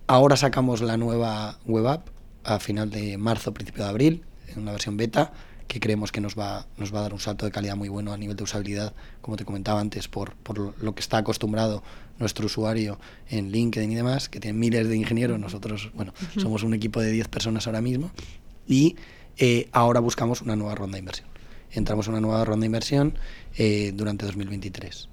Ahora 0.06 0.36
sacamos 0.36 0.80
la 0.80 0.96
nueva 0.96 1.58
web 1.64 1.86
app 1.86 2.08
a 2.44 2.58
final 2.58 2.90
de 2.90 3.16
marzo, 3.18 3.54
principio 3.54 3.84
de 3.84 3.90
abril, 3.90 4.24
en 4.48 4.62
una 4.62 4.72
versión 4.72 4.96
beta 4.96 5.32
que 5.72 5.80
creemos 5.80 6.12
que 6.12 6.20
nos 6.20 6.38
va, 6.38 6.66
nos 6.76 6.94
va 6.94 6.98
a 6.98 7.02
dar 7.02 7.14
un 7.14 7.20
salto 7.20 7.46
de 7.46 7.50
calidad 7.50 7.76
muy 7.76 7.88
bueno 7.88 8.12
a 8.12 8.18
nivel 8.18 8.36
de 8.36 8.44
usabilidad, 8.44 8.92
como 9.22 9.38
te 9.38 9.46
comentaba 9.46 9.80
antes, 9.80 10.06
por, 10.06 10.34
por 10.34 10.58
lo 10.82 10.94
que 10.94 11.00
está 11.00 11.16
acostumbrado 11.16 11.82
nuestro 12.22 12.46
usuario 12.46 12.98
en 13.28 13.52
LinkedIn 13.52 13.92
y 13.92 13.94
demás, 13.96 14.28
que 14.30 14.40
tiene 14.40 14.58
miles 14.58 14.88
de 14.88 14.96
ingenieros, 14.96 15.38
nosotros, 15.38 15.90
bueno, 15.94 16.14
somos 16.38 16.62
un 16.62 16.72
equipo 16.72 17.00
de 17.00 17.10
10 17.10 17.28
personas 17.28 17.66
ahora 17.66 17.82
mismo, 17.82 18.10
y 18.66 18.96
eh, 19.36 19.68
ahora 19.72 20.00
buscamos 20.00 20.40
una 20.40 20.56
nueva 20.56 20.74
ronda 20.74 20.94
de 20.94 21.00
inversión. 21.00 21.28
Entramos 21.70 22.06
en 22.06 22.12
una 22.12 22.20
nueva 22.20 22.44
ronda 22.44 22.62
de 22.62 22.66
inversión 22.66 23.18
eh, 23.56 23.92
durante 23.94 24.24
2023. 24.26 25.08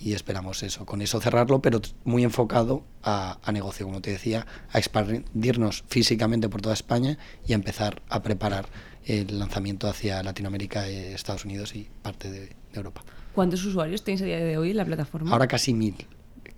Y 0.00 0.14
esperamos 0.14 0.62
eso, 0.62 0.84
con 0.84 1.00
eso 1.02 1.20
cerrarlo, 1.20 1.62
pero 1.62 1.80
muy 2.04 2.24
enfocado 2.24 2.84
a, 3.02 3.38
negocio, 3.52 3.86
como 3.86 4.00
te 4.00 4.10
decía, 4.10 4.46
a 4.72 4.78
expandirnos 4.78 5.84
físicamente 5.88 6.48
por 6.48 6.60
toda 6.60 6.74
España 6.74 7.16
y 7.46 7.52
a 7.52 7.54
empezar 7.54 8.02
a 8.08 8.22
preparar 8.22 8.68
el 9.04 9.38
lanzamiento 9.38 9.88
hacia 9.88 10.22
Latinoamérica, 10.22 10.88
eh, 10.88 11.14
Estados 11.14 11.44
Unidos 11.44 11.76
y 11.76 11.88
parte 12.02 12.30
de, 12.30 12.56
Europa. 12.72 13.02
¿Cuántos 13.34 13.64
usuarios 13.64 14.02
tenéis 14.02 14.20
a 14.22 14.24
día 14.26 14.38
de 14.38 14.58
hoy 14.58 14.70
en 14.72 14.76
la 14.76 14.84
plataforma? 14.84 15.30
Ahora 15.30 15.46
casi 15.46 15.72
mil, 15.72 15.94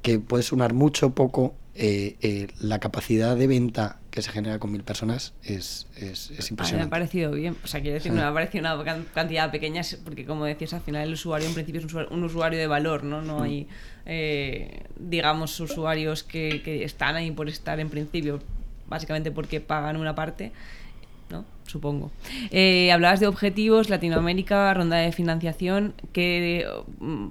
que 0.08 0.18
puede 0.18 0.42
sonar 0.42 0.72
mucho 0.72 1.10
poco. 1.10 1.54
la 2.60 2.78
capacidad 2.80 3.36
de 3.36 3.46
venta 3.46 3.98
que 4.10 4.22
se 4.22 4.32
genera 4.32 4.58
con 4.58 4.72
mil 4.72 4.82
personas 4.82 5.34
es, 5.44 5.86
es, 5.96 6.30
impresionante. 6.50 6.76
me 6.76 6.82
ha 6.82 6.90
parecido 6.90 7.30
bien, 7.32 7.56
o 7.62 7.66
sea, 7.66 7.80
quiero 7.80 7.94
decir, 7.94 8.10
me 8.10 8.22
ha 8.22 8.32
parecido 8.32 8.74
una 8.74 9.04
cantidad 9.14 9.50
pequeña, 9.50 9.82
porque 10.04 10.24
como 10.24 10.44
decías, 10.44 10.72
al 10.72 10.80
final 10.80 11.06
el 11.06 11.12
usuario 11.12 11.46
en 11.46 11.54
principio 11.54 11.80
es 11.80 11.92
un 12.10 12.24
usuario, 12.24 12.58
de 12.58 12.66
valor, 12.66 13.04
¿no? 13.04 13.20
No 13.20 13.42
hay, 13.42 13.68
eh, 14.06 14.82
digamos, 14.98 15.60
usuarios 15.60 16.24
que, 16.24 16.62
que 16.62 16.84
están 16.84 17.16
ahí 17.16 17.30
por 17.30 17.48
estar 17.48 17.78
en 17.78 17.90
principio, 17.90 18.40
básicamente 18.88 19.30
porque 19.30 19.60
pagan 19.60 19.96
una 19.96 20.14
parte. 20.14 20.52
¿no? 21.30 21.44
Supongo. 21.66 22.10
Eh, 22.50 22.90
hablabas 22.90 23.20
de 23.20 23.26
objetivos, 23.26 23.90
Latinoamérica, 23.90 24.72
ronda 24.72 24.96
de 24.96 25.12
financiación. 25.12 25.92
¿Qué 26.12 26.66
mm, 26.98 27.28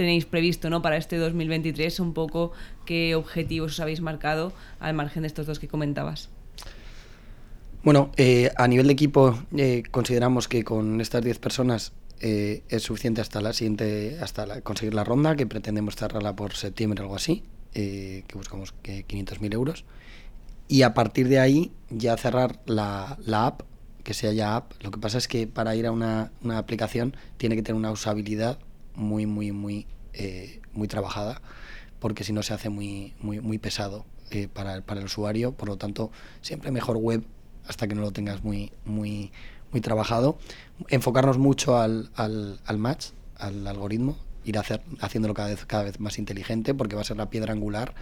tenéis 0.00 0.24
previsto 0.24 0.70
¿no? 0.70 0.80
para 0.80 0.96
este 0.96 1.18
2023? 1.18 2.00
Un 2.00 2.14
poco 2.14 2.52
qué 2.86 3.14
objetivos 3.14 3.72
os 3.72 3.80
habéis 3.80 4.00
marcado 4.00 4.54
al 4.78 4.94
margen 4.94 5.24
de 5.24 5.26
estos 5.26 5.46
dos 5.46 5.58
que 5.58 5.68
comentabas. 5.68 6.30
Bueno, 7.84 8.10
eh, 8.16 8.50
a 8.56 8.66
nivel 8.66 8.86
de 8.86 8.94
equipo 8.94 9.38
eh, 9.54 9.82
consideramos 9.90 10.48
que 10.48 10.64
con 10.64 11.02
estas 11.02 11.22
10 11.22 11.38
personas 11.38 11.92
eh, 12.20 12.62
es 12.70 12.82
suficiente 12.82 13.20
hasta 13.20 13.42
la 13.42 13.52
siguiente, 13.52 14.16
hasta 14.22 14.62
conseguir 14.62 14.94
la 14.94 15.04
ronda, 15.04 15.36
que 15.36 15.46
pretendemos 15.46 15.96
cerrarla 15.96 16.34
por 16.34 16.54
septiembre 16.54 17.02
o 17.02 17.04
algo 17.04 17.16
así, 17.16 17.44
que 17.74 18.24
buscamos 18.32 18.72
que 18.82 19.06
500.000 19.06 19.52
euros. 19.52 19.84
Y 20.66 20.80
a 20.80 20.94
partir 20.94 21.28
de 21.28 21.40
ahí 21.40 21.72
ya 21.90 22.16
cerrar 22.16 22.58
la, 22.64 23.18
la, 23.26 23.48
app, 23.48 23.62
que 24.02 24.14
sea 24.14 24.32
ya 24.32 24.56
app. 24.56 24.72
Lo 24.80 24.90
que 24.90 24.98
pasa 24.98 25.18
es 25.18 25.28
que 25.28 25.46
para 25.46 25.76
ir 25.76 25.86
a 25.86 25.92
una, 25.92 26.32
una 26.42 26.56
aplicación 26.56 27.14
tiene 27.36 27.54
que 27.54 27.62
tener 27.62 27.78
una 27.78 27.90
usabilidad 27.90 28.58
muy, 29.00 29.26
muy, 29.26 29.52
muy, 29.52 29.86
eh, 30.12 30.60
muy 30.72 30.86
trabajada, 30.86 31.40
porque 31.98 32.24
si 32.24 32.32
no 32.32 32.42
se 32.42 32.54
hace 32.54 32.68
muy, 32.68 33.14
muy, 33.20 33.40
muy 33.40 33.58
pesado 33.58 34.04
eh, 34.30 34.48
para, 34.52 34.82
para, 34.82 35.00
el 35.00 35.06
usuario, 35.06 35.52
por 35.52 35.68
lo 35.68 35.76
tanto, 35.76 36.10
siempre 36.40 36.70
mejor 36.70 36.96
web 36.96 37.24
hasta 37.66 37.88
que 37.88 37.94
no 37.94 38.02
lo 38.02 38.12
tengas 38.12 38.44
muy, 38.44 38.72
muy, 38.84 39.32
muy 39.72 39.80
trabajado. 39.80 40.38
Enfocarnos 40.88 41.38
mucho 41.38 41.78
al, 41.78 42.10
al, 42.14 42.60
al 42.64 42.78
match, 42.78 43.08
al 43.36 43.66
algoritmo, 43.66 44.16
ir 44.44 44.58
hacer, 44.58 44.82
haciéndolo 45.00 45.34
cada 45.34 45.48
vez, 45.48 45.64
cada 45.66 45.84
vez 45.84 46.00
más 46.00 46.18
inteligente, 46.18 46.74
porque 46.74 46.96
va 46.96 47.02
a 47.02 47.04
ser 47.04 47.16
la 47.16 47.30
piedra 47.30 47.52
angular. 47.52 47.94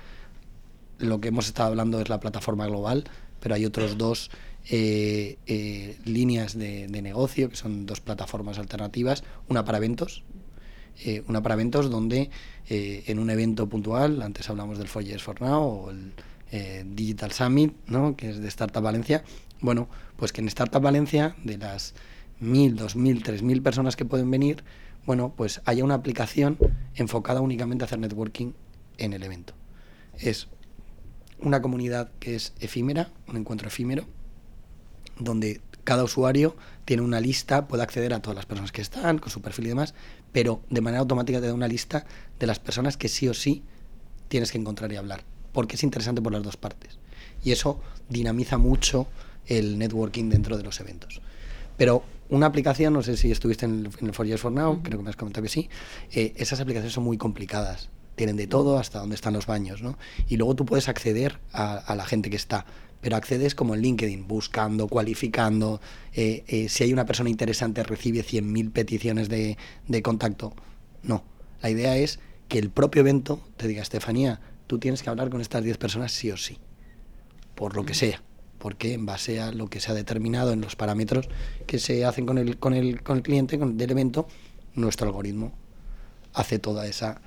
Lo 0.99 1.21
que 1.21 1.29
hemos 1.29 1.47
estado 1.47 1.69
hablando 1.69 2.01
es 2.01 2.09
la 2.09 2.21
plataforma 2.21 2.67
global, 2.67 3.05
pero 3.41 3.55
hay 3.55 3.65
otros 3.65 3.99
dos 3.99 4.31
eh, 4.71 5.97
líneas 6.05 6.59
de, 6.59 6.89
de, 6.89 7.03
negocio, 7.03 7.49
que 7.49 7.57
son 7.57 7.87
dos 7.87 8.01
plataformas 8.01 8.59
alternativas, 8.59 9.23
una 9.49 9.65
para 9.65 9.79
eventos, 9.79 10.25
eh, 11.05 11.23
una 11.29 11.43
para 11.43 11.55
eventos 11.55 11.91
donde 11.91 12.31
eh, 12.69 13.05
en 13.07 13.19
un 13.19 13.31
evento 13.31 13.69
puntual, 13.69 14.23
antes 14.23 14.49
hablamos 14.51 14.79
del 14.79 14.89
Foyers 14.89 15.23
for 15.23 15.41
Now 15.41 15.63
o 15.63 15.91
el 15.91 16.13
eh, 16.51 16.85
Digital 16.87 17.33
Summit, 17.33 17.75
¿no? 17.87 18.17
que 18.17 18.31
es 18.31 18.41
de 18.41 18.49
Startup 18.49 18.83
Valencia, 18.83 19.23
bueno, 19.61 19.89
pues 20.17 20.33
que 20.33 20.41
en 20.41 20.49
Startup 20.49 20.83
Valencia, 20.83 21.37
de 21.45 21.59
las 21.59 21.95
mil, 22.41 22.77
dos 22.77 22.97
mil, 22.97 23.23
tres 23.23 23.43
mil 23.43 23.63
personas 23.63 23.97
que 23.97 24.05
pueden 24.05 24.31
venir, 24.31 24.65
bueno, 25.07 25.33
pues 25.37 25.63
haya 25.65 25.85
una 25.85 25.95
aplicación 25.95 26.59
enfocada 26.95 27.41
únicamente 27.41 27.85
a 27.85 27.87
hacer 27.87 27.99
networking 27.99 28.53
en 28.99 29.13
el 29.13 29.23
evento. 29.23 29.55
Es 30.19 30.49
una 31.41 31.63
comunidad 31.63 32.11
que 32.19 32.35
es 32.35 32.53
efímera, 32.61 33.11
un 33.29 33.37
encuentro 33.37 33.69
efímero, 33.69 34.05
donde 35.19 35.61
cada 35.89 36.05
usuario 36.05 36.55
tiene 36.85 37.03
una 37.03 37.19
lista, 37.19 37.67
puede 37.67 37.83
acceder 37.83 38.13
a 38.13 38.21
todas 38.21 38.37
las 38.37 38.45
personas 38.45 38.73
que 38.73 38.83
están, 38.83 39.19
con 39.19 39.31
su 39.31 39.41
perfil 39.41 39.65
y 39.65 39.69
demás, 39.71 39.95
pero 40.33 40.61
de 40.69 40.83
manera 40.83 41.01
automática 41.01 41.41
te 41.41 41.47
da 41.47 41.55
una 41.55 41.67
lista 41.67 42.05
de 42.39 42.47
las 42.47 42.59
personas 42.59 42.99
que 42.99 43.09
sí 43.09 43.27
o 43.27 43.33
sí 43.33 43.63
tienes 44.29 44.53
que 44.53 44.59
encontrar 44.59 44.93
y 44.93 44.97
hablar, 44.97 45.25
porque 45.55 45.77
es 45.77 45.83
interesante 45.83 46.21
por 46.21 46.31
las 46.31 46.43
dos 46.43 46.59
partes. 46.59 46.99
Y 47.43 47.53
eso 47.53 47.81
dinamiza 48.11 48.59
mucho 48.59 49.07
el 49.47 49.79
networking 49.79 50.29
dentro 50.29 50.59
de 50.59 50.63
los 50.63 50.79
eventos. 50.79 51.23
Pero 51.79 52.05
una 52.29 52.45
aplicación, 52.45 52.93
no 52.93 53.03
sé 53.03 53.17
si 53.17 53.33
estuviste 53.33 53.65
en 53.65 53.87
el, 53.87 53.91
en 53.99 54.09
el 54.09 54.13
For 54.13 54.27
Years 54.27 54.43
For 54.43 54.53
Now, 54.53 54.73
uh 54.73 54.77
-huh. 54.77 54.83
creo 54.83 54.99
que 54.99 55.05
me 55.05 55.09
has 55.09 55.17
comentado 55.17 55.43
que 55.43 55.49
sí, 55.49 55.71
eh, 56.13 56.35
esas 56.37 56.61
aplicaciones 56.61 56.93
son 56.93 57.05
muy 57.05 57.17
complicadas. 57.17 57.89
Tienen 58.15 58.37
de 58.37 58.47
todo 58.47 58.79
hasta 58.79 58.99
dónde 58.99 59.15
están 59.15 59.33
los 59.33 59.47
baños, 59.47 59.81
¿no? 59.81 59.97
Y 60.29 60.37
luego 60.37 60.55
tú 60.55 60.67
puedes 60.67 60.91
acceder 60.91 61.39
a, 61.51 61.79
a 61.79 61.95
la 61.95 62.05
gente 62.05 62.29
que 62.29 62.37
está 62.37 62.67
pero 63.01 63.17
accedes 63.17 63.55
como 63.55 63.75
en 63.75 63.83
LinkedIn, 63.83 64.27
buscando, 64.27 64.89
cualificando. 64.89 65.81
Eh, 66.13 66.45
eh, 66.49 66.69
si 66.69 66.85
hay 66.85 66.93
una 66.93 67.07
persona 67.07 67.31
interesante, 67.31 67.83
recibe 67.83 68.21
100.000 68.21 68.73
peticiones 68.73 69.29
de, 69.29 69.57
de, 69.87 70.03
contacto. 70.03 70.55
No. 71.03 71.23
La 71.63 71.71
idea 71.71 71.97
es 71.97 72.19
que 72.49 72.59
el 72.59 72.71
propio 72.71 73.01
evento 73.01 73.41
te 73.57 73.69
diga, 73.69 73.83
Estefanía, 73.83 74.41
tú 74.67 74.79
tienes 74.79 75.03
que 75.03 75.11
hablar 75.11 75.31
con 75.31 75.41
estas 75.41 75.63
10 75.63 75.79
personas 75.79 76.13
sí 76.13 76.31
o 76.31 76.37
sí, 76.37 76.59
por 77.55 77.77
lo 77.77 77.85
que 77.85 77.95
sea. 77.95 78.23
Porque 78.59 78.95
en 78.95 79.07
base 79.07 79.41
a 79.41 79.53
lo 79.53 79.69
que 79.69 79.79
se 79.79 79.93
ha 79.93 79.95
determinado 79.95 80.53
en 80.53 80.61
los 80.61 80.75
parámetros 80.75 81.29
que 81.67 81.79
se 81.79 82.05
hacen 82.05 82.27
con 82.27 82.39
el, 82.39 82.59
con 82.59 82.75
el, 82.75 83.03
con 83.03 83.19
el 83.19 83.23
cliente 83.23 83.59
con, 83.59 83.77
del 83.77 83.93
evento, 83.93 84.27
nuestro 84.75 85.07
algoritmo 85.07 85.53
hace 86.35 86.59
toda 86.59 86.87
esa 86.87 87.21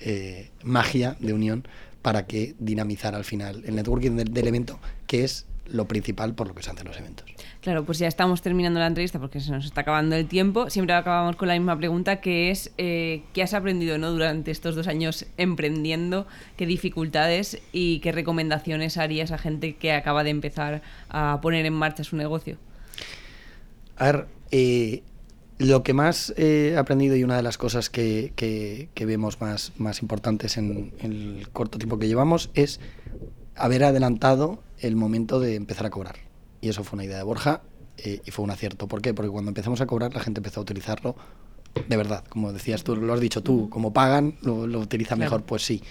eh, 0.00 0.50
magia 0.62 1.16
de 1.20 1.32
unión 1.32 1.66
para 2.02 2.26
que 2.26 2.54
dinamizar 2.58 3.14
al 3.14 3.24
final 3.24 3.62
el 3.66 3.74
networking 3.74 4.12
del, 4.12 4.32
del, 4.32 4.46
evento, 4.46 4.78
que 5.06 5.24
es 5.24 5.46
lo 5.68 5.88
principal 5.88 6.34
por 6.34 6.48
lo 6.48 6.54
que 6.54 6.62
se 6.62 6.70
hacen 6.70 6.86
los 6.86 6.96
eventos. 6.98 7.26
Claro, 7.60 7.84
pues 7.84 7.98
ya 7.98 8.06
estamos 8.06 8.42
terminando 8.42 8.78
la 8.78 8.86
entrevista 8.86 9.18
porque 9.18 9.40
se 9.40 9.50
nos 9.50 9.64
está 9.64 9.80
acabando 9.80 10.14
el 10.14 10.26
tiempo. 10.26 10.70
Siempre 10.70 10.94
acabamos 10.94 11.36
con 11.36 11.48
la 11.48 11.54
misma 11.54 11.76
pregunta 11.76 12.20
que 12.20 12.50
es 12.50 12.70
eh, 12.78 13.24
¿qué 13.32 13.42
has 13.42 13.54
aprendido 13.54 13.98
¿no? 13.98 14.12
durante 14.12 14.50
estos 14.50 14.76
dos 14.76 14.86
años 14.86 15.26
emprendiendo? 15.36 16.26
¿Qué 16.56 16.66
dificultades 16.66 17.60
y 17.72 17.98
qué 18.00 18.12
recomendaciones 18.12 18.96
harías 18.98 19.32
a 19.32 19.38
gente 19.38 19.76
que 19.76 19.92
acaba 19.92 20.22
de 20.22 20.30
empezar 20.30 20.82
a 21.08 21.40
poner 21.42 21.66
en 21.66 21.74
marcha 21.74 22.04
su 22.04 22.16
negocio? 22.16 22.56
A 23.96 24.04
ver, 24.04 24.26
eh, 24.52 25.02
lo 25.58 25.82
que 25.82 25.94
más 25.94 26.34
he 26.36 26.76
aprendido 26.76 27.16
y 27.16 27.24
una 27.24 27.36
de 27.36 27.42
las 27.42 27.58
cosas 27.58 27.90
que, 27.90 28.32
que, 28.36 28.88
que 28.94 29.06
vemos 29.06 29.40
más, 29.40 29.72
más 29.78 30.02
importantes 30.02 30.58
en, 30.58 30.92
en, 31.00 31.12
el 31.12 31.48
corto 31.52 31.78
tiempo 31.78 31.98
que 31.98 32.06
llevamos 32.06 32.50
es 32.54 32.78
haber 33.56 33.84
adelantado 33.84 34.62
el 34.78 34.96
momento 34.96 35.40
de 35.40 35.54
empezar 35.54 35.86
a 35.86 35.90
cobrar. 35.90 36.16
Y 36.60 36.68
eso 36.68 36.84
fue 36.84 36.96
una 36.96 37.04
idea 37.04 37.16
de 37.16 37.22
Borja 37.22 37.62
eh, 37.98 38.20
y 38.24 38.30
fue 38.30 38.44
un 38.44 38.50
acierto. 38.50 38.88
¿Por 38.88 39.02
qué? 39.02 39.14
Porque 39.14 39.30
cuando 39.30 39.50
empezamos 39.50 39.80
a 39.80 39.86
cobrar 39.86 40.14
la 40.14 40.20
gente 40.20 40.40
empezó 40.40 40.60
a 40.60 40.62
utilizarlo 40.62 41.16
de 41.88 41.96
verdad. 41.96 42.24
Como 42.28 42.52
decías 42.52 42.84
tú, 42.84 42.96
lo 42.96 43.12
has 43.12 43.20
dicho 43.20 43.42
tú, 43.42 43.68
como 43.68 43.92
pagan, 43.92 44.36
lo, 44.42 44.66
lo 44.66 44.80
utiliza 44.80 45.16
mejor. 45.16 45.42
Pues 45.42 45.62
sí, 45.62 45.82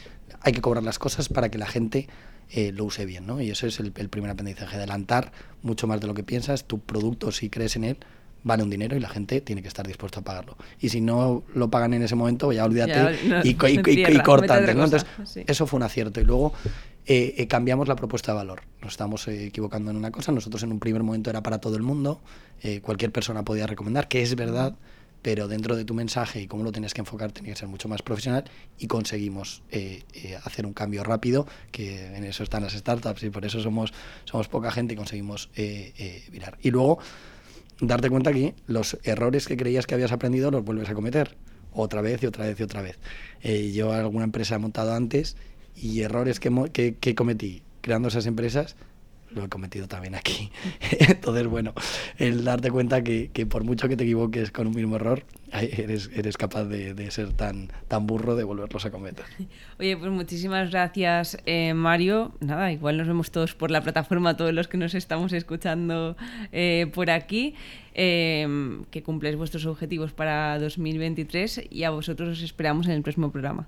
hay 0.42 0.54
que 0.54 0.62
cobrar 0.62 0.84
las 0.84 1.00
cosas 1.00 1.30
para 1.30 1.50
que 1.50 1.58
la 1.58 1.68
gente 1.68 2.08
eh, 2.50 2.72
lo 2.72 2.86
use 2.86 3.06
bien. 3.06 3.26
¿no? 3.28 3.42
Y 3.42 3.50
eso 3.52 3.68
es 3.68 3.80
el, 3.80 3.94
el 3.96 4.10
primer 4.10 4.32
aprendizaje, 4.32 4.78
adelantar 4.78 5.32
mucho 5.62 5.88
más 5.88 6.02
de 6.02 6.08
lo 6.08 6.14
que 6.14 6.24
piensas. 6.24 6.66
Tu 6.66 6.80
producto, 6.80 7.32
si 7.32 7.50
crees 7.50 7.76
en 7.76 7.84
él, 7.84 7.98
vale 8.44 8.64
un 8.64 8.70
dinero 8.70 8.96
y 8.96 9.00
la 9.00 9.10
gente 9.10 9.42
tiene 9.42 9.62
que 9.62 9.68
estar 9.68 9.86
dispuesta 9.86 10.20
a 10.20 10.24
pagarlo. 10.24 10.58
Y 10.80 10.90
si 10.90 11.02
no 11.02 11.44
lo 11.54 11.70
pagan 11.70 11.94
en 11.94 12.04
ese 12.04 12.16
momento, 12.16 12.52
ya 12.52 12.66
olvídate 12.66 12.92
ya, 12.92 13.12
no, 13.28 13.44
y, 13.44 13.50
y, 13.50 13.56
y, 14.12 14.16
y, 14.16 14.20
corta 14.22 14.56
antes. 14.56 14.76
¿no? 14.76 14.86
Entonces, 14.86 15.08
sí. 15.26 15.44
eso 15.48 15.68
fue 15.68 15.78
un 15.78 15.84
acierto. 15.84 16.20
Y 16.22 16.24
luego 16.24 16.54
eh, 17.06 17.36
eh, 17.38 17.48
cambiamos 17.48 17.88
la 17.88 17.96
propuesta 17.96 18.32
de 18.32 18.38
valor. 18.38 18.62
Nos 18.82 18.94
estamos 18.94 19.28
eh, 19.28 19.48
equivocando 19.48 19.92
en 19.92 19.98
una 19.98 20.12
cosa. 20.12 20.32
Nosotros 20.32 20.64
en 20.64 20.72
un 20.72 20.80
primer 20.80 21.04
momento 21.04 21.30
era 21.30 21.44
para 21.44 21.60
todo 21.60 21.76
el 21.76 21.84
mundo. 21.84 22.22
Eh, 22.62 22.82
cualquier 22.82 23.12
persona 23.12 23.44
podía 23.44 23.68
recomendar, 23.68 24.08
que 24.08 24.22
es 24.22 24.36
verdad, 24.36 24.76
pero 25.22 25.48
dentro 25.48 25.76
de 25.76 25.86
tu 25.86 25.94
mensaje 25.94 26.42
y 26.42 26.48
cómo 26.48 26.64
lo 26.64 26.72
tenías 26.72 26.94
que 26.94 27.02
enfocar 27.02 27.32
tenía 27.32 27.54
que 27.54 27.60
ser 27.60 27.68
mucho 27.68 27.88
más 27.88 28.02
profesional 28.04 28.46
y 28.78 28.86
conseguimos 28.86 29.64
hacer 30.44 30.68
un 30.68 30.74
cambio 30.74 31.04
rápido, 31.04 31.48
que 31.72 32.16
en 32.16 32.24
eso 32.26 32.44
están 32.44 32.62
las 32.62 32.74
startups 32.74 33.24
y 33.24 33.32
por 33.32 33.44
eso 33.44 33.60
somos, 33.60 33.92
somos 34.26 34.48
poca 34.48 34.70
gente 34.70 34.94
y 34.94 34.98
conseguimos 34.98 35.50
virar. 36.32 36.60
Y 36.62 36.70
luego 36.70 37.00
darte 37.82 38.10
cuenta 38.12 38.32
que 38.34 38.54
los 38.68 39.00
errores 39.04 39.48
que 39.48 39.58
creías 39.58 39.88
que 39.88 39.96
habías 39.96 40.12
aprendido 40.12 40.52
los 40.52 40.64
vuelves 40.64 40.90
a 40.90 40.94
cometer 40.94 41.36
otra 41.76 42.02
vez 42.02 42.24
y 42.24 42.26
otra 42.26 42.46
vez 42.46 42.60
y 42.60 42.64
otra 42.64 42.82
vez. 42.82 42.98
Eh, 43.42 43.72
yo 43.74 43.92
alguna 43.92 44.24
empresa 44.24 44.56
he 44.56 44.58
montado 44.58 44.94
antes 44.94 45.36
y 45.76 46.02
errores 46.02 46.40
que, 46.40 46.52
que, 46.72 46.96
que 46.96 47.16
cometí 47.16 47.64
creando 47.82 48.08
esas 48.08 48.26
empresas 48.26 48.76
lo 49.36 49.44
he 49.44 49.50
cometido 49.50 49.88
también 49.88 50.16
aquí. 50.16 50.50
Entonces, 51.00 51.46
bueno, 51.48 51.74
el 52.18 52.44
darte 52.44 52.72
cuenta 52.72 53.04
que, 53.04 53.30
que, 53.32 53.46
por 53.46 53.64
mucho 53.64 53.88
que 53.88 53.98
te 53.98 54.04
equivoques 54.04 54.52
con 54.52 54.68
un 54.68 54.76
mismo 54.76 54.96
error, 54.96 55.24
eres, 55.52 56.10
eres 56.16 56.38
capaz 56.38 56.64
de, 56.66 57.12
ser 57.12 57.34
tan, 57.34 57.70
tan 57.88 58.08
burro 58.08 58.36
de 58.36 58.44
volverlos 58.44 58.86
a 58.86 58.92
cometer. 58.92 59.26
Oye, 59.80 59.98
pues 59.98 60.12
muchísimas 60.12 60.72
gracias, 60.72 61.38
eh, 61.46 61.74
Mario. 61.74 62.34
Nada, 62.40 62.72
igual 62.72 62.98
nos 62.98 63.08
vemos 63.08 63.30
todos 63.30 63.54
por 63.54 63.72
la 63.72 63.82
plataforma, 63.82 64.38
todos 64.38 64.54
los 64.54 64.68
que 64.68 64.78
nos 64.78 64.96
estamos 64.96 65.34
escuchando 65.34 66.16
eh, 66.52 66.90
por 66.94 67.12
aquí. 67.12 67.56
Eh, 67.98 68.84
que 68.92 69.04
cumpláis 69.04 69.38
vuestros 69.38 69.66
objetivos 69.66 70.12
para 70.12 70.60
2023 70.60 71.68
y 71.70 71.84
a 71.84 71.92
vosotros 71.92 72.28
os 72.28 72.42
esperamos 72.44 72.88
en 72.88 72.92
el 72.92 73.04
próximo 73.04 73.32
programa. 73.32 73.68